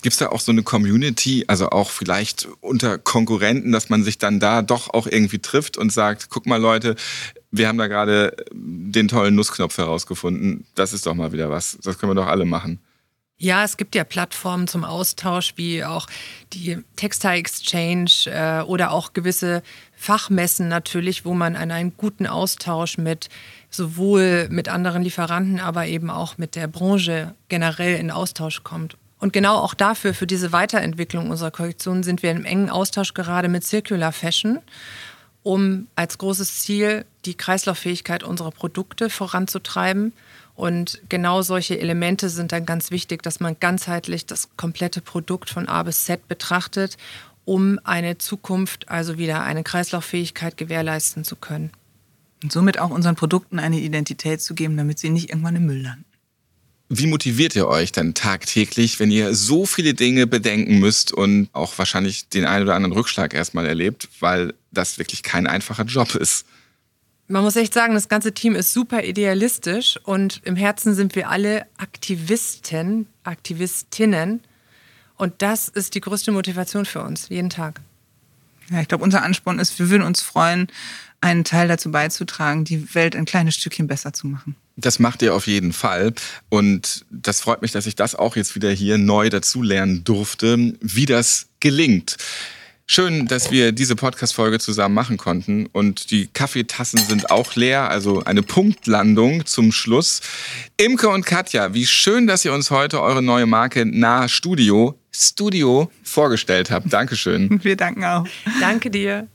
Gibt 0.02 0.14
es 0.14 0.20
da 0.20 0.30
auch 0.30 0.40
so 0.40 0.52
eine 0.52 0.64
Community, 0.64 1.46
also 1.48 1.70
auch 1.70 1.90
vielleicht 1.90 2.48
unter 2.62 2.98
Konkurrenten, 2.98 3.72
dass 3.72 3.90
man 3.90 4.04
sich 4.04 4.18
dann 4.18 4.40
da 4.40 4.62
doch 4.62 4.94
auch 4.94 5.08
irgendwie 5.08 5.40
trifft 5.40 5.78
und 5.78 5.92
sagt, 5.92 6.30
guck 6.30 6.46
mal 6.46 6.62
Leute, 6.62 6.96
wir 7.52 7.68
haben 7.68 7.78
da 7.78 7.88
gerade 7.88 8.36
den 8.52 9.08
tollen 9.08 9.36
Nussknopf 9.36 9.78
herausgefunden. 9.78 10.66
Das 10.76 10.94
ist 10.94 11.06
doch 11.08 11.16
mal 11.16 11.32
wieder 11.32 11.50
was. 11.50 11.78
Das 11.82 11.98
können 11.98 12.12
wir 12.12 12.16
doch 12.22 12.28
alle 12.28 12.46
machen. 12.46 12.80
Ja, 13.40 13.64
es 13.64 13.78
gibt 13.78 13.94
ja 13.94 14.04
Plattformen 14.04 14.68
zum 14.68 14.84
Austausch, 14.84 15.54
wie 15.58 15.86
auch 15.86 16.08
die 16.54 16.80
Textile 16.96 17.36
Exchange 17.36 18.10
äh, 18.26 18.62
oder 18.64 18.92
auch 18.92 19.14
gewisse 19.14 19.62
Fachmessen 19.96 20.68
natürlich, 20.68 21.24
wo 21.24 21.36
man 21.36 21.56
an 21.56 21.70
einen 21.70 21.96
guten 21.98 22.26
Austausch 22.26 22.98
mit 22.98 23.30
sowohl 23.70 24.48
mit 24.50 24.70
anderen 24.70 25.04
Lieferanten, 25.04 25.60
aber 25.60 25.86
eben 25.86 26.10
auch 26.10 26.40
mit 26.40 26.56
der 26.56 26.68
Branche 26.68 27.36
generell 27.48 28.00
in 28.00 28.10
Austausch 28.10 28.64
kommt. 28.64 28.98
Und 29.19 29.34
genau 29.34 29.58
auch 29.58 29.73
dafür, 29.73 30.13
für 30.13 30.27
diese 30.27 30.51
Weiterentwicklung 30.51 31.30
unserer 31.30 31.51
Kollektion, 31.51 32.03
sind 32.03 32.21
wir 32.21 32.32
im 32.32 32.45
engen 32.45 32.69
Austausch 32.69 33.13
gerade 33.13 33.49
mit 33.49 33.63
Circular 33.65 34.12
Fashion 34.12 34.60
um 35.47 35.88
als 35.95 36.17
großes 36.17 36.60
Ziel 36.60 37.06
die 37.23 37.36
Kreislauffähigkeit 37.36 38.21
unserer 38.21 38.51
Produkte 38.51 39.10
voranzutreiben. 39.10 40.12
Und 40.56 41.01
genau 41.08 41.41
solche 41.41 41.80
Elemente 41.80 42.27
sind 42.27 42.51
dann 42.51 42.65
ganz 42.65 42.91
wichtig, 42.91 43.23
dass 43.23 43.39
man 43.39 43.56
ganzheitlich 43.58 44.25
das 44.25 44.49
komplette 44.58 44.99
Produkt 44.99 45.49
von 45.49 45.69
A 45.69 45.84
bis 45.84 46.03
Z 46.03 46.27
betrachtet, 46.27 46.97
um 47.45 47.80
eine 47.86 48.17
Zukunft, 48.17 48.89
also 48.89 49.17
wieder 49.17 49.41
eine 49.43 49.63
Kreislauffähigkeit 49.63 50.58
gewährleisten 50.58 51.23
zu 51.23 51.38
können. 51.38 51.71
Und 52.43 52.51
somit 52.51 52.77
auch 52.77 52.89
unseren 52.89 53.15
Produkten 53.15 53.58
eine 53.58 53.80
Identität 53.80 54.41
zu 54.41 54.53
geben, 54.53 54.75
damit 54.75 54.99
sie 54.99 55.10
nicht 55.10 55.30
irgendwann 55.30 55.56
im 55.56 55.65
Müll 55.65 55.82
landen. 55.82 56.03
Wie 56.89 57.08
motiviert 57.08 57.56
ihr 57.56 57.67
euch 57.67 57.91
dann 57.91 58.13
tagtäglich, 58.13 59.00
wenn 59.00 59.12
ihr 59.12 59.36
so 59.36 59.65
viele 59.65 59.93
Dinge 59.93 60.26
bedenken 60.26 60.80
müsst 60.80 61.12
und 61.12 61.50
auch 61.52 61.78
wahrscheinlich 61.78 62.30
den 62.30 62.45
einen 62.45 62.63
oder 62.63 62.76
anderen 62.76 62.93
Rückschlag 62.93 63.34
erstmal 63.34 63.65
erlebt, 63.65 64.08
weil 64.21 64.54
das 64.71 64.97
wirklich 64.97 65.21
kein 65.21 65.47
einfacher 65.47 65.84
Job 65.84 66.15
ist? 66.15 66.45
Man 67.28 67.43
muss 67.43 67.58
echt 67.58 67.73
sagen, 67.73 67.93
das 67.93 68.08
ganze 68.08 68.34
Team 68.34 68.56
ist 68.56 68.71
super 68.71 69.04
idealistisch 69.04 70.00
und 70.04 70.39
im 70.45 70.56
Herzen 70.56 70.95
sind 70.95 71.13
wir 71.15 71.30
alle 71.30 71.65
Aktivisten, 71.76 73.08
Aktivistinnen. 73.23 74.39
Und 75.17 75.34
das 75.41 75.67
ist 75.67 75.93
die 75.95 76.02
größte 76.02 76.32
Motivation 76.32 76.86
für 76.86 77.02
uns, 77.02 77.28
jeden 77.28 77.50
Tag. 77.50 77.82
Ja, 78.69 78.80
ich 78.80 78.88
glaube, 78.88 79.04
unser 79.04 79.23
Ansporn 79.23 79.60
ist, 79.60 79.78
wir 79.78 79.89
würden 79.89 80.04
uns 80.04 80.21
freuen, 80.21 80.67
einen 81.19 81.43
Teil 81.43 81.67
dazu 81.67 81.91
beizutragen, 81.91 82.63
die 82.63 82.95
Welt 82.95 83.13
ein 83.13 83.26
kleines 83.26 83.56
Stückchen 83.56 83.88
besser 83.88 84.13
zu 84.13 84.28
machen. 84.28 84.56
Das 84.78 85.00
macht 85.00 85.22
ihr 85.24 85.34
auf 85.34 85.48
jeden 85.48 85.74
Fall. 85.74 86.13
Und 86.50 87.06
das 87.10 87.42
freut 87.42 87.62
mich, 87.62 87.72
dass 87.72 87.88
ich 87.88 87.96
das 87.96 88.16
auch 88.16 88.36
jetzt 88.36 88.56
wieder 88.56 88.72
hier 88.72 88.98
neu 88.98 89.30
dazulernen 89.30 90.04
durfte, 90.04 90.76
wie 90.80 91.08
das 91.08 91.48
gelingt. 91.60 92.18
Schön, 92.90 93.28
dass 93.28 93.52
wir 93.52 93.74
diese 93.74 93.98
Podcast-Folge 93.98 94.60
zusammen 94.60 94.96
machen 94.96 95.18
konnten. 95.18 95.66
Und 95.66 96.10
die 96.10 96.28
Kaffeetassen 96.28 97.00
sind 97.00 97.30
auch 97.32 97.56
leer, 97.56 97.90
also 97.90 98.24
eine 98.24 98.44
Punktlandung 98.44 99.46
zum 99.46 99.74
Schluss. 99.74 100.22
Imke 100.78 101.10
und 101.10 101.26
Katja, 101.26 101.74
wie 101.74 101.86
schön, 101.86 102.28
dass 102.28 102.46
ihr 102.46 102.54
uns 102.54 102.72
heute 102.72 103.02
eure 103.02 103.22
neue 103.22 103.46
Marke 103.46 103.86
Nah 103.86 104.30
Studio, 104.30 104.98
Studio 105.12 105.92
vorgestellt 106.02 106.72
habt. 106.72 106.94
Dankeschön. 106.94 107.60
Wir 107.62 107.76
danken 107.76 108.06
auch. 108.06 108.26
Danke 108.62 108.90
dir. 108.90 109.28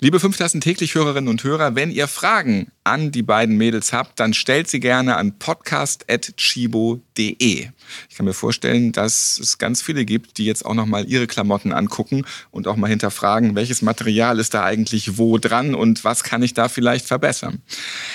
Liebe 0.00 0.20
5 0.20 0.36
Tassen 0.36 0.60
täglich 0.60 0.94
Hörerinnen 0.94 1.28
und 1.28 1.42
Hörer, 1.44 1.74
wenn 1.74 1.90
ihr 1.90 2.08
Fragen 2.08 2.70
an 2.84 3.12
die 3.12 3.22
beiden 3.22 3.56
Mädels 3.56 3.92
habt, 3.92 4.20
dann 4.20 4.34
stellt 4.34 4.68
sie 4.68 4.80
gerne 4.80 5.16
an 5.16 5.38
podcast.chibo.de. 5.38 7.68
Ich 8.08 8.16
kann 8.16 8.26
mir 8.26 8.34
vorstellen, 8.34 8.92
dass 8.92 9.38
es 9.38 9.58
ganz 9.58 9.82
viele 9.82 10.04
gibt, 10.04 10.38
die 10.38 10.44
jetzt 10.44 10.64
auch 10.64 10.74
nochmal 10.74 11.06
ihre 11.06 11.26
Klamotten 11.26 11.72
angucken 11.72 12.24
und 12.50 12.68
auch 12.68 12.76
mal 12.76 12.88
hinterfragen, 12.88 13.54
welches 13.54 13.82
Material 13.82 14.38
ist 14.38 14.54
da 14.54 14.64
eigentlich 14.64 15.18
wo 15.18 15.38
dran 15.38 15.74
und 15.74 16.04
was 16.04 16.24
kann 16.24 16.42
ich 16.42 16.54
da 16.54 16.68
vielleicht 16.68 17.06
verbessern. 17.06 17.62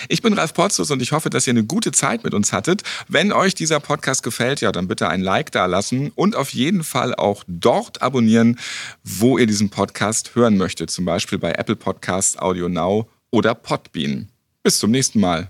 Ich 0.10 0.22
bin 0.22 0.34
Ralf 0.34 0.54
Potzus 0.54 0.92
und 0.92 1.02
ich 1.02 1.12
hoffe, 1.12 1.30
dass 1.30 1.48
ihr 1.48 1.52
eine 1.52 1.64
gute 1.64 1.92
Zeit 1.92 2.24
mit 2.24 2.34
uns 2.34 2.54
hattet. 2.54 2.84
Wenn 3.08 3.32
euch 3.32 3.56
dieser 3.56 3.80
Podcast 3.80 4.24
gefällt, 4.24 4.62
ja, 4.62 4.72
dann 4.72 4.88
bitte 4.88 5.10
ein 5.10 5.22
Like 5.22 5.52
da 5.52 5.66
lassen 5.66 6.12
und 6.16 6.36
auf 6.36 6.50
jeden 6.52 6.84
Fall 6.84 7.16
auch 7.16 7.44
dort 7.48 8.02
abonnieren, 8.02 8.60
wo 9.04 9.38
ihr 9.38 9.48
diesen 9.48 9.70
Podcast 9.70 10.36
hören 10.36 10.58
möchtet, 10.58 10.92
zum 10.92 11.06
Beispiel 11.06 11.38
bei 11.38 11.52
Apple 11.52 11.76
Podcasts, 11.76 12.38
Audio 12.38 12.70
Now 12.70 13.10
oder 13.32 13.56
Podbean. 13.56 14.30
Bis 14.64 14.78
zum 14.80 14.92
nächsten 14.92 15.20
Mal. 15.20 15.50